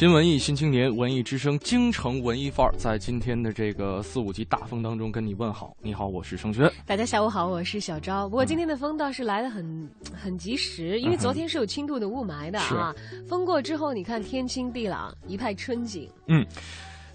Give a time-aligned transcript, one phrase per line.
[0.00, 5.76] 新文艺新青年，文艺之声，京城文艺范儿，在今天的这个四五级大风当中跟你问好。
[5.82, 6.72] 你好，我是盛轩。
[6.86, 8.26] 大家下午好，我是小昭。
[8.26, 12.94] 不过今天的风倒是来的很很及时，因为昨天是有轻度的雾霾的啊。
[13.28, 16.10] 风过之后，你看天清地朗，一派春景。
[16.28, 16.46] 嗯，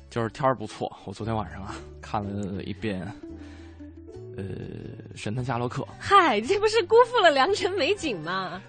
[0.08, 0.96] 就是天儿不错。
[1.06, 3.02] 我昨天晚上啊看了一遍，
[4.38, 4.44] 呃，
[5.16, 5.82] 《神探夏洛克》。
[5.98, 8.62] 嗨，这不是辜负了良辰美景吗？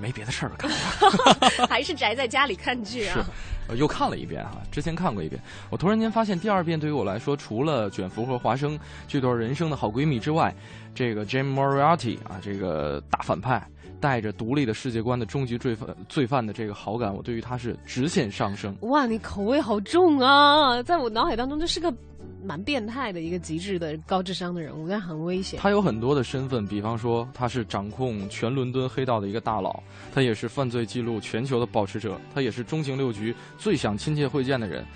[0.00, 0.70] 没别的事儿干，
[1.66, 3.26] 还是宅在家里看剧啊？
[3.68, 4.60] 呃，又看了一遍啊。
[4.72, 5.40] 之前看过一遍，
[5.70, 10.54] 我突然间发现，第二遍对于我来说，除了卷福和华生这段人生的好闺蜜之外，
[10.94, 13.64] 这个 Jim Moriarty 啊，这个大反派，
[14.00, 18.76] 带着独立的世界观的终极罪犯罪犯的这个好感，我对于他是直线上升。
[18.82, 20.82] 哇，你口味好重啊！
[20.82, 21.92] 在我脑海当中，这是个。
[22.40, 25.58] 蛮变态的一个极致的高智商的人物，但很危险。
[25.60, 29.82] 他有很多的身份，比方说他是掌控全伦敦黑道的一个大佬，
[30.14, 34.86] 他也是犯罪记录全球的保持者，他也是中情六局最想亲切会见的人。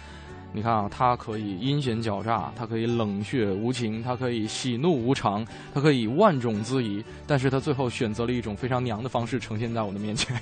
[0.52, 10.36] 你看啊，他可以阴险狡诈，他可以冷血无情，他可以喜怒无常，他可以万种恣意，但是他最后选择了一种非常娘的方式呈现在我的面前。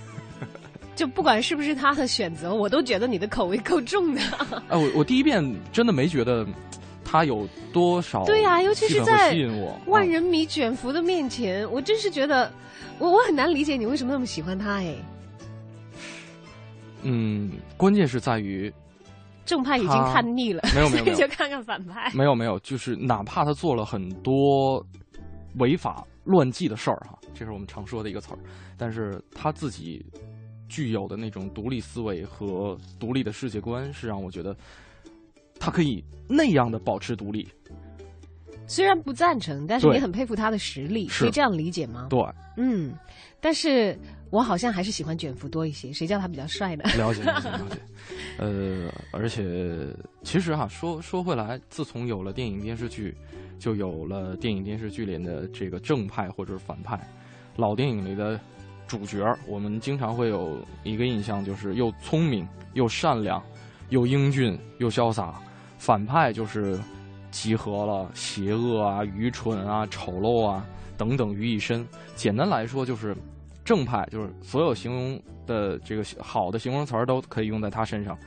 [0.97, 4.21] 就不管是不是他的选择，我都觉得你的口味够重的。
[4.69, 6.47] 哎，我我第一遍真的没觉得。
[7.03, 8.25] 他有多少？
[8.25, 9.37] 对呀，尤其是在
[9.87, 12.49] 万人迷卷福的面前，我真是觉得，
[13.01, 14.95] 我我很难理解你为什么那么喜欢他哎。
[17.03, 18.73] 嗯，关键是在于
[19.51, 22.09] 正派已经看腻了，没有没有， 就看看反派。
[22.15, 24.85] 没有没有，就是哪怕他做了很多
[25.57, 28.39] 违法乱纪的事儿哈，这是我们常说的一个词儿，
[28.79, 30.07] 但是他自己
[30.69, 34.57] 具有的那种独立思维和独立的世界观，是让我觉得。
[35.63, 37.47] 他可以那样的保持独立，
[38.71, 42.07] 虽然不赞成，但是你很佩服他的实力，可以这样理解吗？
[42.09, 42.25] 对，
[42.57, 42.95] 嗯，
[43.41, 43.99] 但是
[44.31, 46.85] 我好像还是喜欢卷福多一些，谁叫他比较帅呢？
[46.97, 47.81] 了解，了解，了解。
[48.39, 49.89] 呃，而且
[50.23, 53.13] 其实哈，说说回来，自从有了电影电视剧，
[53.59, 56.97] 就有了电影电视剧里的这个正派或者是反派。
[57.57, 58.39] 老电影里的
[58.87, 63.43] 主角，我们经常会有一个印象，就是又聪明又善良，
[63.89, 65.35] 又英俊又潇洒。
[65.77, 66.79] 反派就是
[67.31, 70.65] 集合了邪恶啊、愚蠢啊、丑陋啊
[70.97, 71.87] 等等于一身。
[72.15, 73.17] 简单来说，就是
[73.65, 78.19] 正派，就是所有形容的这个好的形容词儿都可以用在他身上，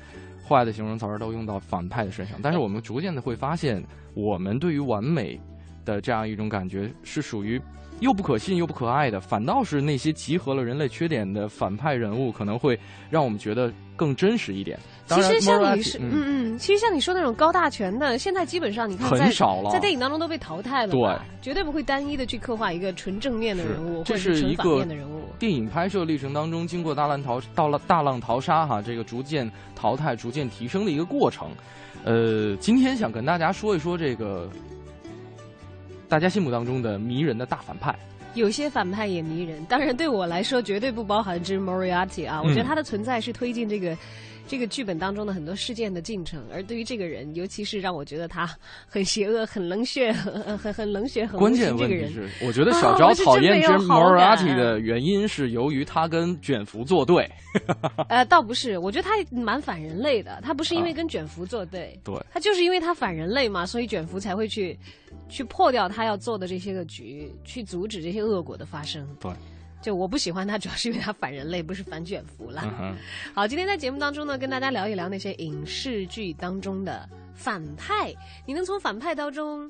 [0.48, 2.40] 坏的形容词儿都用到反派的身上。
[2.42, 5.40] 但是我们逐渐的会发现，我们对于完美
[5.86, 7.62] 的这样一种感觉是属于
[8.04, 12.78] 又不可信又不可爱的，反倒是那些集合了人类缺点的反派人物，可能会
[13.10, 14.78] 让我们觉得更真实一点。
[15.08, 16.12] 其实像你是，嗯
[16.54, 24.86] 嗯，其实像你说那种高大全的，现在基本上你看很少了，在电影当中都被淘汰了，对，绝对不会单一的去刻画一个纯正面的人物，这是一个。
[25.40, 31.50] 电影拍摄历程当中，经过大浪淘到了大浪淘沙哈，这个逐渐淘汰、逐渐提升的一个过程。
[32.06, 34.50] 呃，今天想跟大家说一说这个
[36.08, 37.96] 大家心目当中的迷人的大反派。
[38.34, 43.98] 有些反派也迷人，当然对我来说绝对不包含 Jim Moriarty 啊，我觉得他的存在是推进这个。
[44.48, 48.48] 这个剧本当中的很多事件的进程，而对于这个人，尤其是让我觉得他
[48.88, 57.30] 很邪恶、很冷血、 很很很冷血、很关键问题是，我觉得小昭讨厌 Jim Moriarty 的原因是由于他跟卷福作对。
[58.10, 60.40] 呃，倒不是，我觉得他蛮反人类的。
[60.44, 64.78] 他不是因为跟卷福作对，对，他就是因为他反人类嘛，所以卷福才会去
[65.30, 69.08] 去破掉他要做的这些个局，去阻止这些恶果的发生。
[69.20, 69.32] 对。
[69.84, 72.64] 就我不喜欢他，主要是因为他反人类，不是反卷福了。
[73.36, 78.16] 好，今天在节目当中呢，跟大家聊一聊那些影视剧当中的反派。
[78.46, 79.70] 你能从反派当中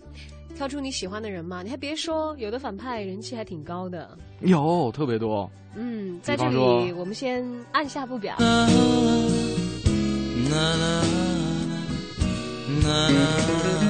[0.55, 1.63] 挑出你喜欢的人吗？
[1.63, 4.15] 你还别说，有的反派人气还挺高的。
[4.41, 5.49] 有特别多。
[5.73, 8.37] 嗯，在这里我们先按下不表。
[12.83, 13.82] 再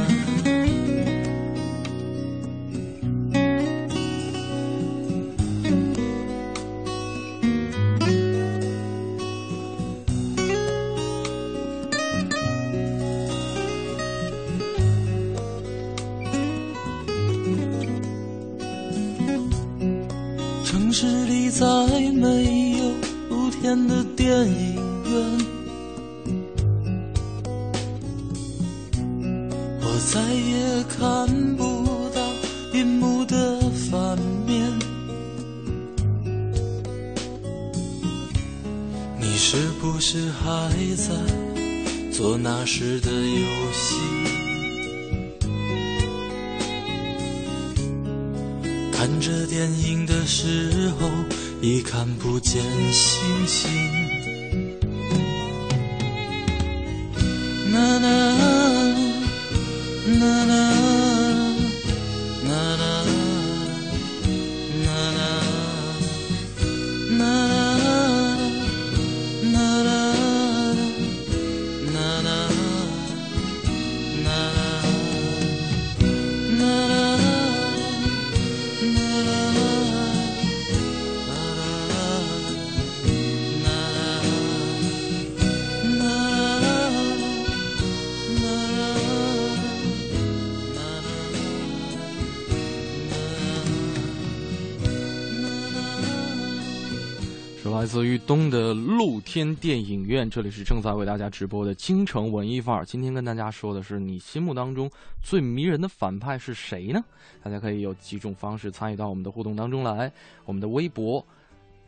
[97.84, 102.86] 来自于东的露天电影院，这里是正在为大家直播的京城文艺范儿。
[102.86, 104.90] 今天跟大家说的是，你心目当中
[105.22, 107.04] 最迷人的反派是谁呢？
[107.44, 110.10] 大家可以有几种方式参与到我们的互动当中来，
[110.46, 111.28] 我们的微博。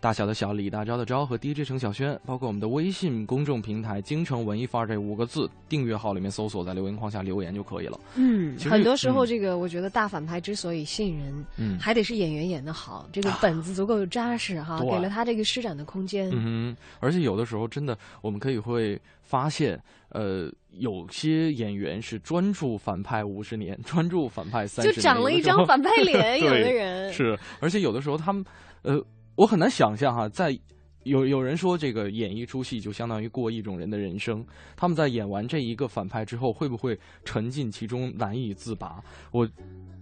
[0.05, 7.99] 大小的小李大钊的钊和 DJ 程小轩，包括我们的微信公众平台“京城文艺范儿”这五个字订阅号里面搜索，在留言框下留言就可以了。
[8.13, 16.29] 嗯，很多时候这个我觉得大反派之所以吸引人，嗯，还得是演员演得好，这个本子足够扎实哈，给了他这个施展的空间。
[16.31, 28.45] 嗯，而且有的时候真的我们可以会发现，呃，有些演员是专注反派五十年，专注反派三十年，就长了一张反派脸， 有的人是，而且有的时候他们，
[28.83, 29.03] 呃。
[29.35, 30.57] 我很难想象哈，在
[31.03, 34.43] 有有人说这个演一出戏就相当于过一种人的人生。
[34.75, 39.03] 他们在演完这一个反派之后，会不会沉浸其中难以自拔？
[39.31, 39.47] 我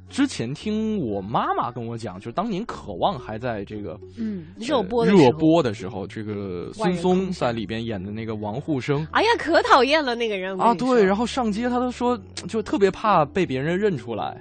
[0.08, 10.74] 之前听我妈妈跟我讲，就是当年《渴望》还在这个嗯热播热播的时候，这个孙松在里边演的那个王沪生，哎呀，可讨厌了那个人啊！
[10.76, 12.16] 对，然后上街他都说，
[12.48, 14.40] 就特别怕被别人认出来。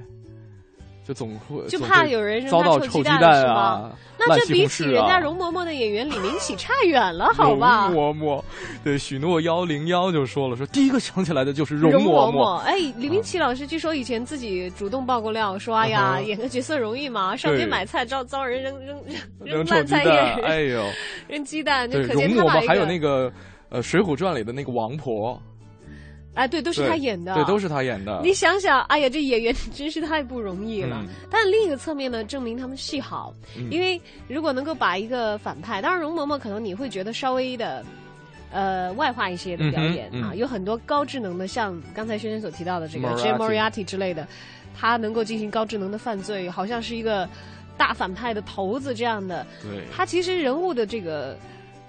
[1.06, 3.90] 就总会就怕有人遭到臭鸡蛋啊！
[4.18, 7.88] 那这比起人家容嬷嬷的演员李明启差远了，好吧？
[7.88, 8.42] 容嬷嬷，
[8.84, 12.58] 对许诺幺零幺就说了，说第一个想起来的就是容嬷嬷。
[12.58, 17.34] 哎，李明启老师据说以前自己主动爆过料，说哎呀，演个角色容易吗？
[17.34, 19.02] 上街买菜遭遭人扔扔
[19.44, 20.10] 扔烂菜叶，
[20.44, 20.84] 哎呦，
[21.26, 23.28] 扔鸡蛋，就可见他把还有那个
[23.70, 25.40] 呃《水浒传》里的那个王婆。
[26.34, 28.20] 哎，对，都是他演的，对，都是他演的。
[28.22, 31.04] 你想想，哎呀，这演员 真是太不容易了。
[31.30, 33.34] 但另一个侧面呢，证明他们戏好，
[33.70, 37.84] 因为如果能够把一个反派，当然容嬷嬷可能你会觉得稍微的，
[38.50, 43.32] 呃，外化一些的表演啊，有很多高智能的，像刚才轩轩所提到的这个 J.
[43.34, 44.26] Moriarty 之类的，
[44.74, 47.28] 他能够进行高智能的犯罪，好像是一个
[47.76, 49.46] 大反派的头子这样的。
[49.62, 51.36] 对，他其实人物的这个。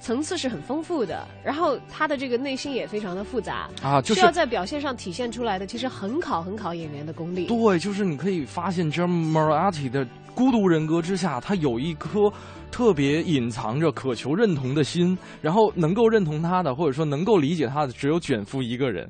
[0.04, 7.46] 层次是很丰富的，然后他的这个内心也非常的复杂啊，需要在表现上体现出来的，其实很考很考演员的功力。
[7.46, 10.06] 对，就是你可以发现 j e r m a r a t i 的
[10.36, 12.30] 孤独人格之下，他有一颗
[12.70, 19.10] 特别隐藏着渴求认同的心，然后能够认同他的，或者说能够理解他的，只有卷夫一个人。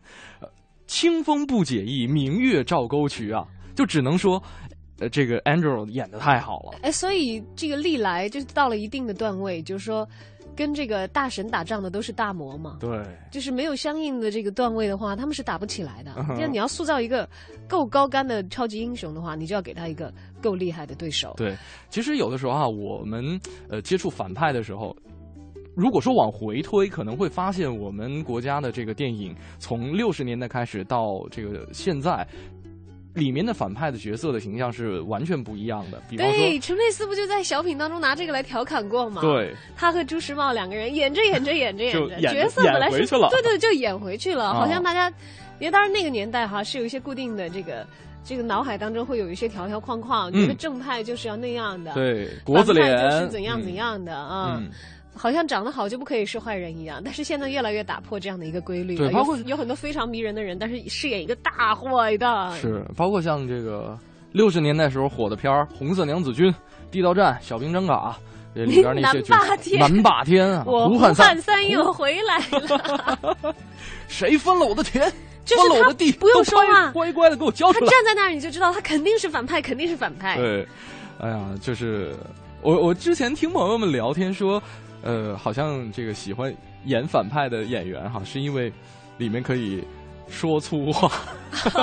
[0.85, 3.43] 清风不解意，明月照沟渠啊，
[3.73, 4.39] 就只能说，
[4.99, 6.77] 呃，这个 Andrew 演的太好了。
[6.83, 10.07] 哎，所以这个历来就是到了一定的段位，就是说。
[10.55, 12.77] 跟这个大神打仗的都是大魔嘛？
[12.79, 16.13] 对，就是没有相应的这个段位的话，他们是打不起来的。
[16.39, 17.27] 就你要塑造一个
[17.67, 21.33] 够高干的超级英雄的话，你就要给他一个够厉害的对手。
[21.37, 21.55] 对，
[21.89, 23.39] 其实有的时候啊，我们
[23.69, 24.95] 呃接触反派的时候，
[25.75, 32.27] 如果说往回推，可能会发现我们国家的这个电影从六十年代开始到这个现在。
[33.13, 36.01] 里面的反派的角色的形象是完全不一样的。
[36.15, 39.21] 对，陈佩斯不就在小品当中拿这个来调侃过吗？
[39.21, 45.07] 对，他和朱时茂两个人演着演着演着演着，角色本来是对对，就演回去了，好像大家，
[45.59, 47.85] 因为当然那个年代哈是有一些固定的这个
[48.23, 54.61] 这个脑海当中会有一些条条框框，觉得正派就是要那样的，对，国字脸就是怎样怎样的啊。
[55.15, 58.97] 好像长得好就不可以是坏人一样，但是现在越来越打破这样的一个规律。
[58.97, 62.51] 对，包括有很多非常迷人的人，但是饰演一个大坏蛋。
[62.59, 63.97] 是，包括像这个
[64.31, 66.51] 六十年代时候火的片儿《红色娘子军》
[66.91, 67.93] 《地道战》《小兵张嘎》
[68.55, 69.77] 这里边那些角色。
[69.77, 73.55] 南霸天啊， 胡汉三又回来了。
[74.09, 75.03] 谁分了我的田？
[75.45, 76.11] 分了我的地？
[76.13, 77.85] 不用说话，乖乖的给我交出来。
[77.85, 80.37] 他站在那儿你就知道他肯定是反派，肯定是反派。
[80.37, 80.67] 对，
[81.19, 82.15] 哎呀，就是
[82.61, 84.61] 我我之前听朋友们聊天说。
[85.03, 86.53] 呃，好像这个喜欢
[86.85, 88.71] 演反派的演员哈，是因为
[89.17, 89.83] 里面可以
[90.27, 91.11] 说粗话，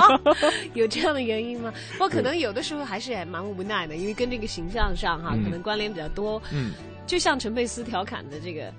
[0.75, 1.73] 有这样的原因吗？
[1.93, 6.43] 不过可能有的时候还是蛮无奈的，因为跟这个形象上哈，可能关联比较多。
[6.53, 6.73] 嗯，
[7.07, 8.73] 就像陈佩斯调侃的这个。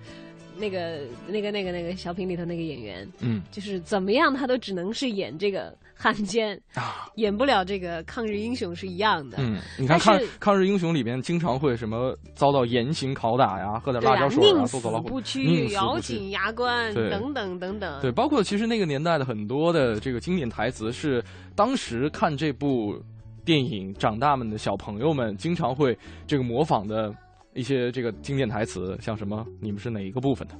[0.57, 9.38] 那个、那个、那个、那个小品里头那个演员，嗯，就是怎么样，他都只能是演这个汉奸啊，演不了这个抗日英雄是一样的。
[9.39, 18.01] 嗯，你看抗抗日英雄里边经常会什么遭到严刑拷打呀，喝点辣椒水啊，坐坐牢不屈，咬紧牙关，等等等等。
[18.01, 21.24] 对，包括其实那个年代的很多的这个经典台词，是
[21.55, 23.00] 当时看这部
[23.46, 27.13] 电影长大们的小朋友们经常会这个模仿的。
[27.53, 30.53] 一些这个经典台词，像什么“你们是哪一个部分的”，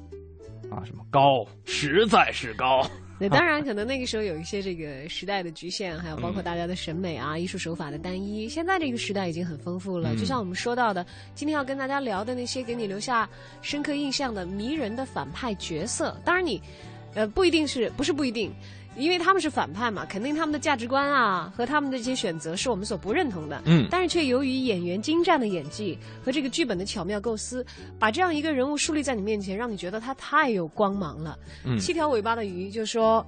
[0.69, 1.21] 啊，什么高，
[1.63, 2.86] 实在是高。
[3.22, 8.50] 那当然，可能那个时候有一些这个时代的局限，还有包括大家的审美啊、艺术手法的单一。
[8.50, 13.30] 现在这个时代已经很丰富了，就像我们说到的，今天要跟大家聊的那些给你留下
[13.62, 16.20] 深刻印象的迷人的反派角色。
[16.25, 16.60] 当然，你，
[17.13, 18.51] 呃，不一定是不是不一定。
[18.98, 23.62] 因为他们是反派嘛，肯定他们的价值观啊和他们的这些选择是我们所不认同的。
[23.65, 27.65] 嗯，但是却由于演员精湛的演技和这个剧本的巧妙构思，
[27.98, 31.38] 把这样一个人物树立在你面前，让你觉得他太有光芒了。
[31.65, 33.25] 嗯，七条尾巴的鱼就说。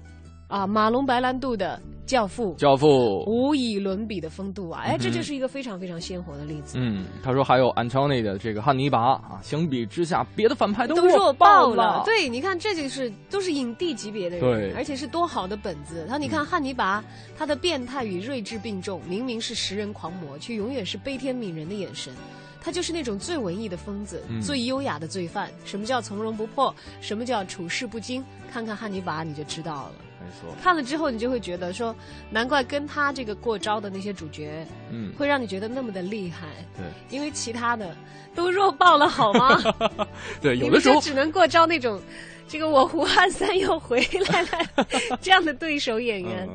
[0.54, 4.84] 啊，马龙白兰度的教父，教父无以伦比的风度啊！
[4.86, 6.78] 哎，这就是一个非常非常鲜活的例子。
[6.80, 12.04] 嗯，他说还有 Antony 的这个汉尼拔啊，相比之下，别的反派都弱爆了。
[12.06, 16.06] 对，你看，这就是都是影帝级别的人，对，而且是多好的本子。
[16.08, 17.04] 他你看汉尼拔，
[17.36, 22.14] 他的变态与睿智并重，明明是食人狂魔，却永远是悲天悯人的眼神。
[22.62, 25.50] 他就是那种最文艺的疯子，最优雅的罪犯。
[25.66, 26.74] 什么叫从容不迫？
[27.02, 28.24] 什么叫处事不惊？
[28.52, 29.92] 看看汉尼拔，你就知道了。
[30.24, 31.96] 没错，看了之后你就会觉得说，
[32.30, 36.48] 难怪跟他这个过招的那些主角，嗯，会让你觉得那么的厉害。
[36.78, 37.96] 对，因为其他的
[38.34, 39.60] 都弱爆了，好吗？
[40.42, 42.02] 对，有的时候只能过招那种，
[42.48, 44.00] 这个我胡汉三又回
[44.32, 46.48] 来了这样的对手演员。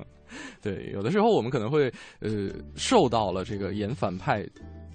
[0.63, 4.45] 对，有的时候我们可能会呃受到了这个演反派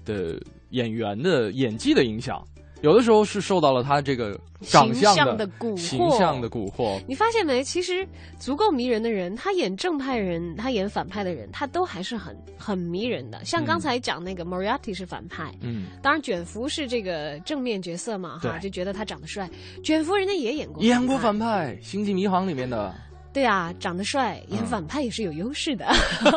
[0.04, 0.40] 的
[0.70, 2.42] 演员的演技的影响。
[2.80, 7.00] 有的时候是受到了他这个长相的蛊惑，形象的蛊惑。
[7.08, 7.64] 你发现没？
[7.64, 8.06] 其实
[8.38, 13.42] 足够迷人的人，他演正派人，他演反派的人，他都还是很很迷人的。
[13.44, 19.48] 像刚才讲那个 Moriarty 是反派，嗯，当然卷福是这个正面角色嘛，哈，就觉得他长得帅。
[19.82, 22.94] 卷福人家也演过，演过反派，《星际迷航》里面的。
[23.34, 25.84] 对啊，长得帅，演反派也是有优势的，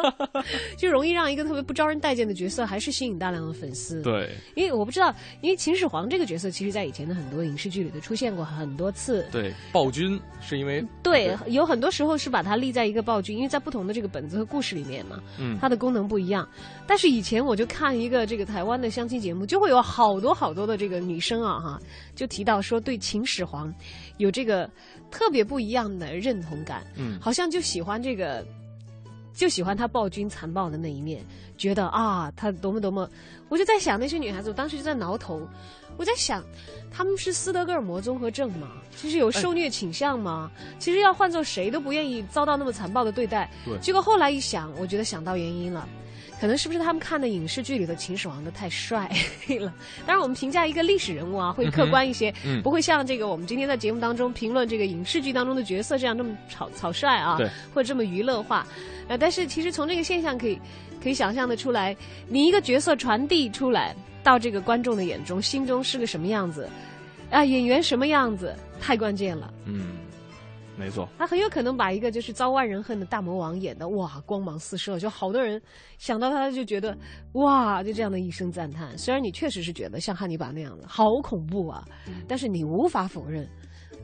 [0.76, 4.02] 就容易让一个特别不招人待见的角色，还是吸引大量的粉丝。
[4.02, 9.28] 对，因为我不知道，因为秦始皇这个角色，其实在以前的很多影视剧里都出现过很多次。
[9.32, 16.50] 对，暴君是因为对，有很多时候是把它立在一个暴君，因为在不同的这个本子和故事里面嘛，嗯，它的功能不一样。
[16.88, 21.80] 但是以前我就看一个这个台湾的相亲节目，就会有好多好多的这个女生啊，哈，
[22.16, 23.72] 就提到说对秦始皇
[24.18, 24.70] 有这个。
[25.10, 28.46] 特别不一样的认同感，嗯，好像就喜欢这个，
[29.34, 31.24] 就喜欢他暴君残暴的那一面，
[31.58, 33.10] 觉得啊，他多么多么，
[33.48, 35.48] 我就在想那些女孩子，我当时就在挠头，
[35.96, 36.44] 我在想，
[36.92, 38.74] 他们是斯德哥尔摩综合症吗？
[38.98, 40.52] 其实有受虐倾向吗？
[40.78, 43.50] 其实要换做谁都不愿意遭到那么残暴的对待。
[43.64, 45.88] 对，结果后来一想，我觉得想到原因了。
[46.40, 49.10] 可能是不是他们看的影视剧里的秦始皇的太帅
[49.60, 49.74] 了？
[50.06, 52.32] 当然，我们评价一个历史人物啊，会客观一些，
[52.64, 57.38] 不会像这个我们今天在节目当中评论这个影视剧当中的角色这样那么草草率啊，
[57.74, 58.68] 或者这么娱乐化。
[59.08, 60.60] 呃，但是其实从这个现象可以
[61.02, 61.96] 可以想象的出来，
[62.28, 66.70] 你一个角色传递出来到这个观众的眼中、心中是个什么样子
[67.32, 67.44] 啊？
[67.44, 69.52] 演员什么样子太关键了。
[69.66, 69.98] 嗯。
[70.78, 75.60] 没错，他很有可能把一个就是遭万人恨的大魔王演的哇光芒四射，就好多人
[75.98, 76.96] 想到他就觉得
[77.34, 78.96] 哇，就这样的一声赞叹。
[78.98, 81.84] 虽然你确实是觉得像汉尼拔那样的好恐怖啊，
[82.28, 83.48] 但是你无法否认。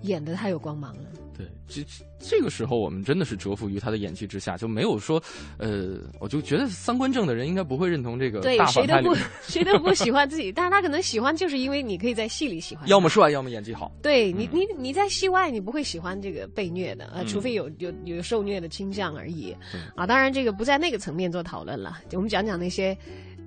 [0.04, 1.04] 演的太有光芒了。
[1.36, 1.82] 对，这
[2.20, 5.22] 这个时候我们真的是折服于他的演技之下，就没有说，
[5.58, 13.92] 呃，我就觉得三观正的人应该不会认同这个对，谁都不 谁都不喜欢自己，但是他可能喜欢，就是因为你可以在戏里喜欢，要么帅，要么演技好。
[14.00, 19.56] 对你，你你在戏外你不会喜欢这个被虐的，呃，除非有有有受虐的倾向而已。
[19.96, 22.96] 啊，当然这个不在那个层面做讨论了，我们讲讲那些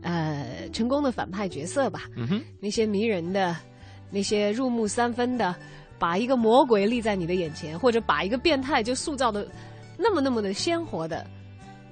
[0.03, 2.11] 呃成功的反派角色吧。
[2.17, 3.57] 嗯哼，那些迷人的，
[4.11, 5.55] 那些入木三分的。
[5.99, 9.47] 把一个魔鬼立在你的眼前，或者把一个变态就塑造的
[9.97, 11.26] 那么那么的鲜活的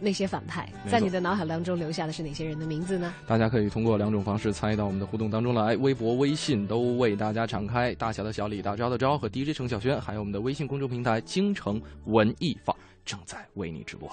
[0.00, 3.14] 那些反派，在你的脑海当中留下的是哪些人的名字呢？
[3.26, 7.94] 大家可以通过两种方式参与到我们的互动当中来，微博、微信都为大家敞开。
[7.94, 14.11] 大小的小李大招的招和 DJ 程小轩，还有我们的微信公众平台京城文艺坊正在为你直播。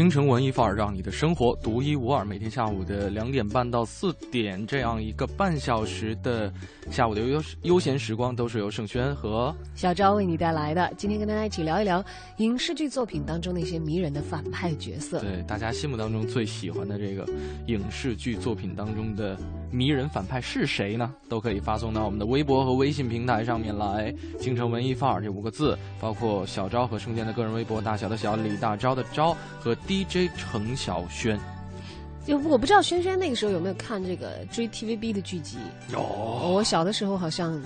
[0.00, 2.24] 京城文艺范儿，让你的生活独一无二。
[2.24, 6.50] 每天下午的两点半到四点，这样一个半小时的
[6.90, 10.90] 下午的悠悠闲时光，都是由盛轩和小昭为你带来的。
[10.96, 12.02] 今天跟大家一起聊一聊
[12.38, 15.20] 影视剧作品当中那些迷人的反派角色。
[15.20, 17.30] 对，大家心目当中最喜欢的这个
[17.66, 19.36] 影视剧作品当中的
[19.70, 21.14] 迷人反派是谁呢？
[21.28, 24.10] 都可以发送到我们的微博和微信平台上面来。
[24.38, 29.76] 京城文艺范儿这五个字，包括小昭和盛轩的个人微博，大小的小李大昭的昭和。
[29.90, 31.36] DJ 程晓轩，
[32.24, 35.58] 就我不知道轩轩那个时候有没有看这个追 TVB 的剧集。
[35.92, 37.60] 有，我小的时候好像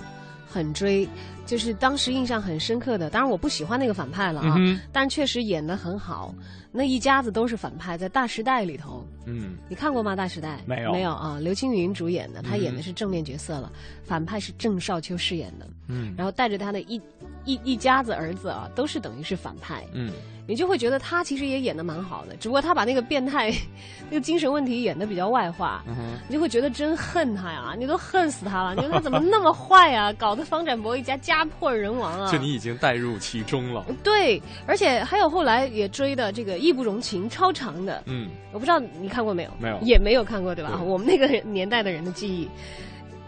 [0.49, 1.07] 很追，
[1.45, 3.11] 就是当时印象很深刻的。
[3.11, 4.57] 当然我不喜欢那个反派了啊，
[4.91, 6.33] 但确实演的很好。
[6.75, 10.11] 那一家子都是反派，在《大时代》里头，嗯，你看过吗？
[10.15, 11.39] 《大时代》没有，没有啊。
[11.41, 13.71] 刘青云主演的，他演的是正面角色了，
[14.03, 17.01] 反派是郑少秋饰演的，嗯，然后带着他的一
[17.45, 20.11] 一一家子儿子啊，都是等于是反派，嗯。
[20.47, 23.51] 你就会觉得他其实也演的蛮好的，只不过他把那个变态、
[24.11, 27.73] 那个精神问题演的比较外化，嗯你就会觉得真恨他呀！
[27.75, 30.13] 你都恨死他了，你说他怎么那么坏啊？
[30.13, 32.31] 搞得方展博一家家破人亡啊！
[32.31, 33.83] 就你已经带入其中了。
[34.03, 38.03] 对，而且还有后来也追的这个《义不容情》，超长的。
[38.05, 39.51] 嗯，我不知道你看过没有？
[39.59, 40.81] 没有，也没有看过，对吧？
[40.83, 42.49] 我们那个年代的人的记忆，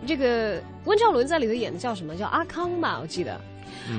[0.06, 2.16] 这个温兆伦在里头演的叫什么？
[2.16, 3.40] 叫阿康吧，我记得。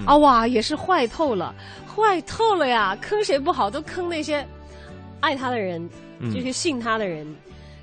[0.06, 1.54] 啊哇，也是坏透了，
[1.86, 2.96] 坏透了呀！
[3.00, 4.46] 坑谁不好，都坑那些
[5.20, 5.88] 爱他的人，
[6.32, 7.26] 这些信他的人，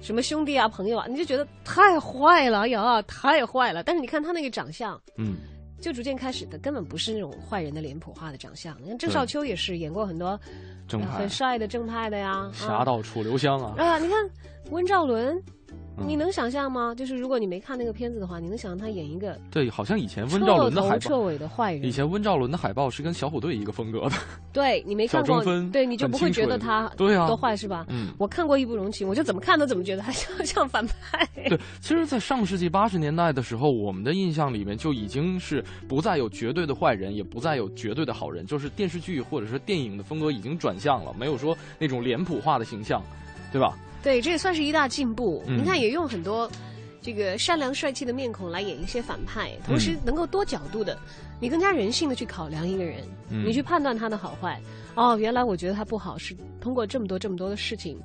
[0.01, 3.81] 什么兄弟啊、朋友啊，你就觉得太坏了，哎呀，太坏了！
[3.81, 5.35] 但是你看他那个长相，嗯，
[5.79, 8.75] 就逐渐开始的根本不是那种坏人的脸谱化的长相。
[8.81, 10.39] 你看郑少秋也是演过很多
[10.87, 13.75] 正派、很帅的正派的呀，侠盗楚留香啊。
[13.77, 14.29] 啊，你看
[14.71, 15.41] 温兆伦。
[15.97, 16.93] 你能想象吗？
[16.95, 21.83] 就是如果你没看那个片子的话，你能想象他演一个对，好像以前温兆伦的海报，彻尾的坏人。
[21.83, 24.15] 以前温兆伦的海报是跟小虎队一个风格的。
[24.51, 27.85] 对你没看过，对你就不会觉得他对啊多坏是吧？
[27.89, 31.27] 嗯，我看过《义不容情》，我就怎么看都怎么觉得他 像像反派。
[31.47, 43.01] 对，其实，在上世纪八十年代的时候，我们的印象里面就已经是不再有绝对的坏人，也不再有绝对的好人，就是电视剧或者是电影的风格已经转向了，没有说那种脸谱化的形象，
[43.51, 43.77] 对吧？
[44.05, 45.43] 对，这也算是一大进步。
[45.47, 46.47] 你看，也用很多
[47.01, 50.95] 这个善良帅气的面孔来演一些反派，同时能够多角度的，
[51.41, 54.61] 你更加人性的去考量一个人，你去判断他的好坏。
[54.93, 57.99] 哦，原来我觉得他不好，是通过这么多这么多的事情，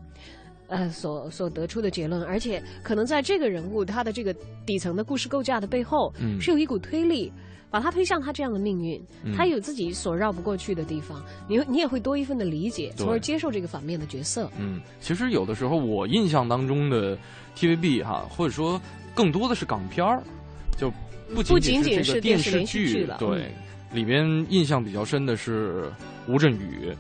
[0.69, 2.23] 呃，所所得出的结论。
[2.23, 4.35] 而且，可能在这个人物他的这个
[4.65, 7.31] 底层的故事构架的背后，是有一股推力。
[7.71, 9.01] 把他推向他这样的命运，
[9.37, 14.51] 他有自己所绕不过去的地方，你你也会多一份的理解，从而接受这个反面的角色。
[14.59, 17.17] 嗯，其实有的时候我印象当中的
[17.57, 18.81] TVB 哈，或者说
[19.15, 20.21] 更多的是港片儿，
[20.77, 20.93] 就
[21.33, 23.17] 不仅仅是电视剧了。
[23.19, 23.55] 对，
[23.93, 25.89] 里边印象比较深的是
[26.27, 26.93] 吴镇宇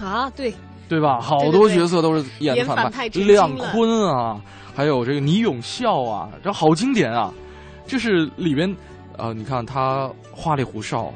[0.00, 0.54] 啊，对
[0.88, 1.20] 对吧？
[1.20, 4.40] 好多角色都是演反派，亮坤啊，
[4.74, 7.30] 还有这个倪永孝啊，这好经典啊！
[7.86, 8.74] 就是里边。
[9.18, 11.12] 呃，你看他花里胡哨，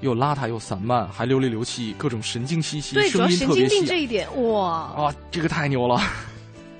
[0.00, 3.84] 又邋遢又散漫，还流里流气，各种神经兮兮，对，主要神经病。
[3.86, 4.70] 这一点，哇！
[4.96, 6.00] 啊，这个太牛了。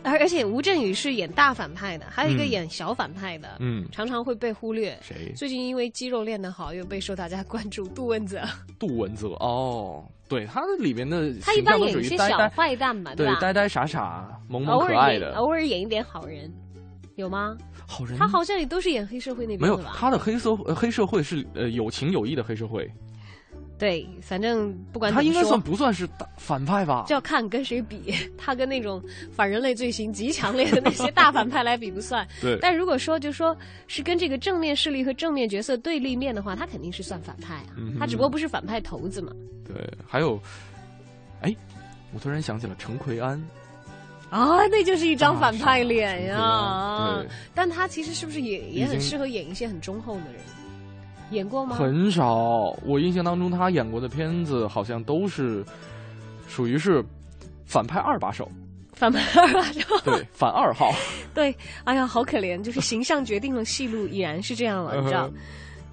[0.06, 4.94] 而而且吴镇宇是演大反派的，还有一个演小反派的，嗯，常常会被忽略。
[5.00, 5.32] 谁？
[5.34, 7.88] 最近因为肌肉练得好，又备受大家关注。
[7.88, 8.42] 杜汶泽。
[8.78, 16.52] 杜汶泽哦，对，他里面的他一般演一些小坏蛋嘛，对，呆呆傻傻、萌萌可爱的，偶尔演一点好人，
[17.16, 17.56] 有吗？
[17.86, 19.82] 好人，他好像也都是演黑社会那边的吧？
[19.82, 22.90] 没有，他的黑社黑社会是呃有情有义的黑社会。
[23.76, 27.04] 对，反正不管他应该算不算是反派吧？
[27.08, 32.26] 就要看跟谁比， 他跟那种反人类罪行极强烈的那些大反派来比不算。
[32.40, 33.54] 对，但如果说就说
[33.88, 37.74] 是跟这个正面势力和正面角色对立面的话，他肯定是算反派啊。
[37.98, 39.32] 他只不过不是反派头子嘛。
[39.66, 39.74] 对，
[40.06, 40.40] 还有，
[41.40, 41.54] 哎，
[42.14, 43.42] 我突然想起了陈奎安。
[44.34, 47.22] 啊，那就是一张反派脸呀！
[47.54, 50.40] 但他其实是不是也也很适合演一些很忠厚的人？
[51.30, 51.76] 演过吗？
[51.76, 55.64] 很少，我印象当中他演过的片子好像都是
[56.48, 57.00] 属于是
[57.64, 58.50] 反派二把手。
[58.92, 60.92] 反派二把手，对，反二号。
[61.32, 65.30] 对，哎呀，好可怜，就是形象决定了戏路，已然是这样了，你知道？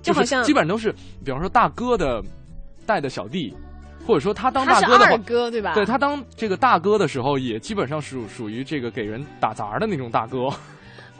[0.02, 0.92] 就好像基本上都是，
[1.24, 2.24] 比方说大哥的
[2.88, 3.54] 带的小弟。
[4.06, 5.18] 或者说他当大哥的话，
[5.50, 5.74] 对吧？
[5.74, 10.50] 对他当这个大哥的时候，也基本上属属于这个给人打杂的那种大哥。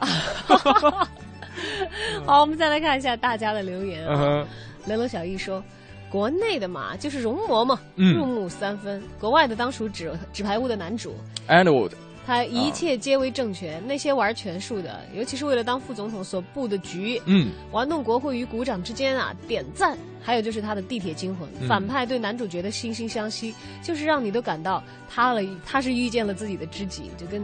[2.26, 4.44] 好，我们再来看一下大家的留言啊。
[4.86, 5.62] 雷龙小艺说
[6.10, 11.14] ：“国内的嘛，就是容嬷嬷，入木三分；国外的当属纸纸牌屋的男主。”
[11.48, 11.92] Edward
[12.26, 19.98] 他一切皆为政权，那些玩权术的，尤其是为了当副总统所布的局，嗯，玩弄国会与股掌之间啊，点赞。
[20.24, 24.80] 还有就是他的地铁惊魂，反派对男主角的惺惺相惜，就是让你都感到
[25.10, 27.42] 他了，他是遇见了自己的知己，就跟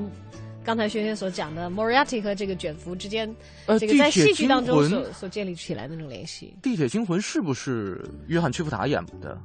[0.63, 3.35] 刚才轩轩所讲的 Moriarty 和这个卷福之间，
[3.81, 6.55] 这个在戏剧当中所所建立起来的那种联系。
[6.63, 9.37] 地铁惊魂是不是约翰·屈福塔演的？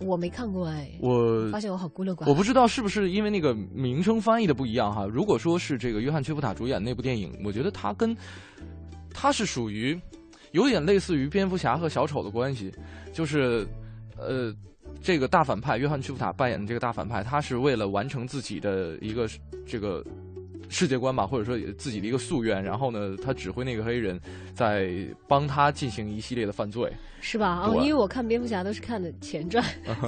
[0.00, 2.28] 我没看过哎，我发现我好孤陋寡闻。
[2.28, 5.06] 我不知道是不是因为那个名称翻译的不一样哈。
[5.06, 8.16] 如果说是这个约翰·屈服塔主演那部电影，我觉得他跟
[9.12, 9.98] 他是属于。
[10.52, 12.72] 有点类似于蝙蝠侠和小丑的关系，
[13.12, 13.68] 就是，
[14.16, 14.50] 呃，
[15.02, 19.28] 这个大反派约翰·屈服塔扮演的这个大反派，他是为了完成自己的一个
[19.66, 20.02] 这个
[20.68, 24.20] 世界观吧，或者说自己的一个夙愿，然后呢，他指挥那个黑人
[24.54, 24.90] 在
[25.26, 27.62] 帮他进行一系列的犯罪，是吧？
[27.66, 29.64] 哦，因为我看蝙蝠侠都是看的前传，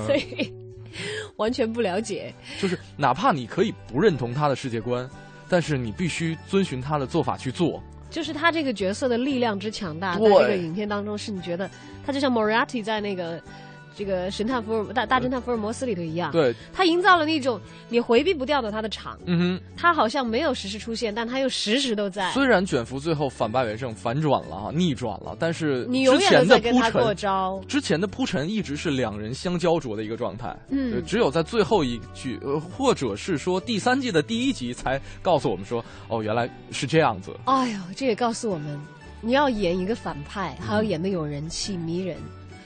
[0.06, 0.52] 所以
[1.36, 2.34] 完全不了解。
[2.60, 5.08] 就是哪怕你可以不认同他的世界观，
[5.48, 7.82] 但是你必须遵循他的做法去做。
[8.10, 11.70] 就是他这个角色的力量之强大，在这个影片当中，是你觉得
[12.04, 13.42] 他就像 Moriarty 在那个。
[13.96, 22.30] 这个神探福尔大大侦探福尔摩斯里头一样，对，他营造了那种你回避不掉的他的场，嗯哼，他好像没有实时出现，但他又时时都在。
[22.32, 27.60] 虽然卷福最后反败为胜，反转了，逆转了，但是你永远在跟他过招。
[27.68, 37.32] 之前的铺陈一直是两人相焦灼的一个状态，嗯，只有在最后一句，呃，或者是说第三季的第一集才告诉我们说，哦，原来是这样子。
[37.44, 38.80] 哎呦，这也告诉我们，
[39.20, 42.16] 你要演一个反派，还要演的有人气、迷人。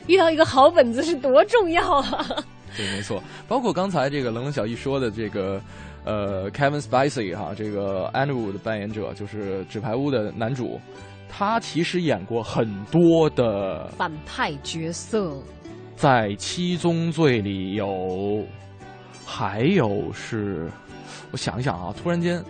[0.07, 2.27] 遇到一个好本子是多重要啊！
[2.77, 5.61] 对，没错，包括刚才这个冷冷小艺说的这个，
[6.05, 10.81] 呃，Kevin Spacey 哈，这个 Andrew 的扮演者就是《纸牌屋》的男主，
[11.29, 15.37] 他其实演过很多的反派角色，
[15.97, 18.45] 在《七宗罪》里有，
[19.25, 20.69] 还有是，
[21.31, 22.45] 我想一想啊，突然间，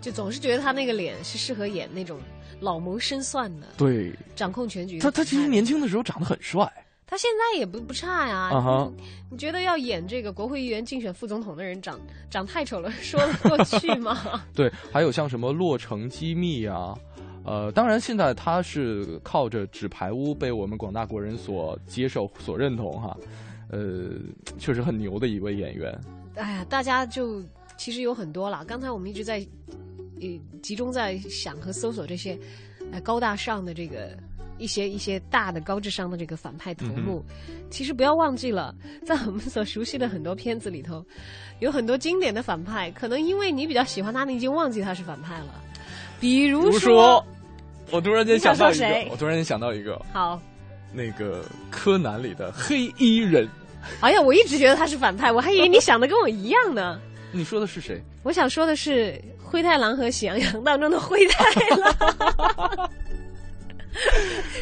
[0.00, 2.18] 就总是觉得他那个脸是适合演那种。
[2.64, 4.98] 老谋深算的，对，掌控全局。
[4.98, 6.66] 他他其实年轻的时候长得很帅，
[7.06, 8.90] 他现在也不不差呀。
[9.30, 12.00] 你觉得要演这个国会议员竞选副总统的人长
[12.30, 14.42] 长太丑了，说得过去吗？
[14.54, 16.96] 对，还有像什么《洛城机密》啊，
[17.44, 23.16] 呃，当然现在他是靠着《纸牌屋》被我们广大国人所接受、所认同哈，
[23.70, 24.10] 呃，
[24.58, 26.00] 确实很牛的一位演员。
[26.36, 27.42] 哎呀，大家就
[27.76, 28.64] 其实有很多了。
[28.64, 29.46] 刚才我们一直在。
[30.18, 32.38] 也集中在想和搜索这些，
[32.92, 34.16] 呃，高大上的这个
[34.58, 37.24] 一些一些大的高智商的这个反派头目。
[37.70, 38.74] 其实不要忘记了，
[39.04, 41.04] 在我们所熟悉的很多片子里头，
[41.58, 42.90] 有很多经典的反派。
[42.92, 45.62] 可能因为你比较喜欢他，你已经忘记他是反派了。
[46.20, 47.24] 比如说，
[47.90, 50.40] 我突然间想到一个，我突然间想到一个，好，
[50.92, 53.48] 那个柯南里的黑衣人。
[54.00, 57.00] 哎呀，我一直觉得他是反派，我还以为你想的跟我一样呢。
[57.34, 58.00] 你说的是谁？
[58.22, 61.44] 我想说的是灰太狼和喜羊羊当中的灰太
[61.76, 62.90] 狼。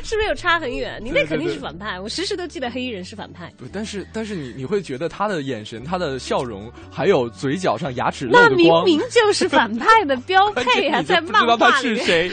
[0.02, 1.00] 是不是有差很远？
[1.02, 3.50] 你那肯定是反派，我时时都记得黑衣人是反派。
[3.56, 11.00] 不，但是但是你你会觉得他的眼神、他的笑容，还有嘴角上牙齿那明明就是反派的标配啊！
[11.06, 12.30] 在漫画里面，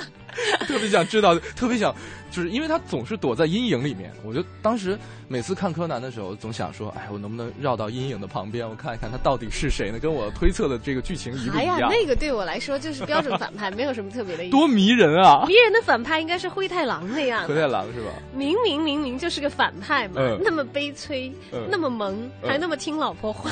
[0.66, 1.94] 特别想知道，特别想。
[2.30, 9.98] 就是因为他总是躲在阴影里面，我就当时每次看柯南的时候，总想说，哎，我能不能绕到阴影的旁边，我看一看他到底是谁呢？
[9.98, 11.76] 跟我推测的这个剧情一不一样？
[11.76, 14.52] 哎呀，那个对我来说就是标准反派，没有什么特别的意思。
[14.52, 15.44] 多迷人啊！
[15.46, 17.44] 迷人的反派应该是灰太狼那样。
[17.48, 18.10] 灰太狼是吧？
[18.32, 21.32] 明明明明就是个反派嘛，那么悲催，
[21.68, 23.50] 那么萌，还那么听老婆话，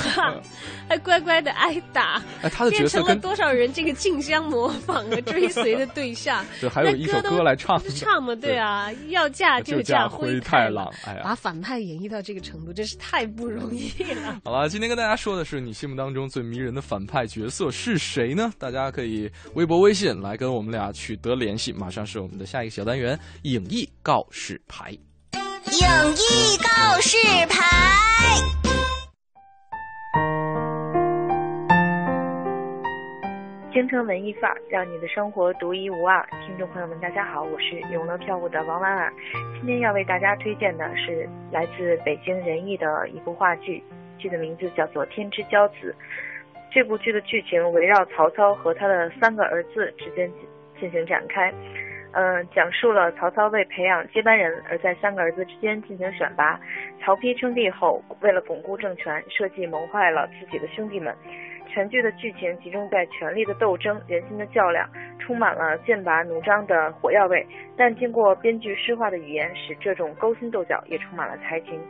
[0.89, 2.23] 还乖乖的挨打。
[2.43, 6.45] 哎，他的角色变成了多少人这个竞相模仿和追随的对象？
[6.61, 8.68] 对，还有一首歌来唱，唱嘛，对啊。
[8.69, 14.39] 啊，要嫁就嫁灰太狼，哎呀，把反派演绎到这个程度，真是太不容易了。
[14.45, 18.53] 好了，今天跟大家说的是你心目当中最迷人的反派角色是谁呢？
[18.59, 21.73] 大家可以微博、微信来跟我们俩取得联系。
[21.73, 24.91] 马上是我们的下一个小单元——影艺告示牌。
[24.91, 27.17] 影艺告示
[27.49, 28.68] 牌。
[33.79, 36.21] 京城文艺范儿，让你的生活独一无二。
[36.45, 39.13] 听众朋友们，大家好，我是永乐票务的王婉婉。
[39.55, 43.81] 今天要为大家推荐的是来自北京人艺的一部话剧，
[44.19, 45.95] 剧的名字叫做《天之骄子》。
[46.73, 50.29] 这部剧的剧情围绕曹操和他的三个儿子之间
[50.81, 51.55] 进行展开，
[52.15, 56.59] 嗯，讲述了曹操为培养接班人而在三个儿子之间进行选拔。
[57.01, 61.15] 曹丕称帝后，为了巩固政权，设计谋害了自己的兄弟们。
[61.79, 67.47] 全剧的剧情集中在权力的斗争、人心的较量，充满了剑拔弩张的火药味。
[67.77, 71.81] 但经过编剧诗化的语言，使这种勾心斗角也充满了才情。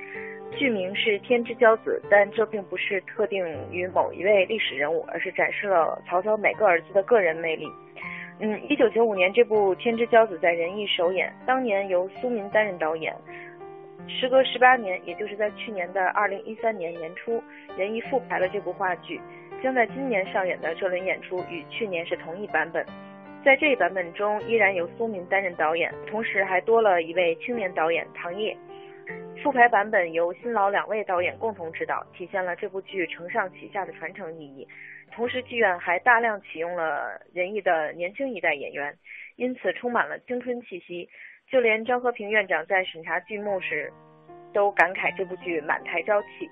[0.55, 7.67] 剧名是《天之骄子》，但这并不是特定于某一位历史人物，而是展示了曹操每个儿子的个人魅力。
[8.41, 13.17] 嗯，一九九五年这部《天之骄子》在仁义首演，当年由苏民担任导演。
[14.07, 17.43] 时隔十八年，也就是在去年的二零一三年年初，
[17.77, 19.21] 仁义复排了这部话剧，
[19.63, 22.85] 将在今年上演的这轮演出与去年是同一版本。
[23.45, 28.57] 在这一版本中，依然由苏民担任导演，同时还多了一位青年导演唐烨。
[29.43, 34.67] 复排版本由新老两位导演共同指导，体现了这部剧承上启下的传承意义。
[35.13, 38.95] 同时，剧院还大量启用了仁义的年轻一代演员，
[39.37, 41.09] 因此充满了青春气息。
[41.51, 43.91] 就连张和平院长在审查剧目时，
[44.53, 46.51] 都感慨这部剧满台朝气。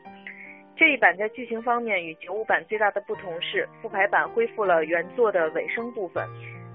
[0.77, 6.23] 这一版在剧情方面与九五版最大的不同是，复排版恢复了原作的尾声部分，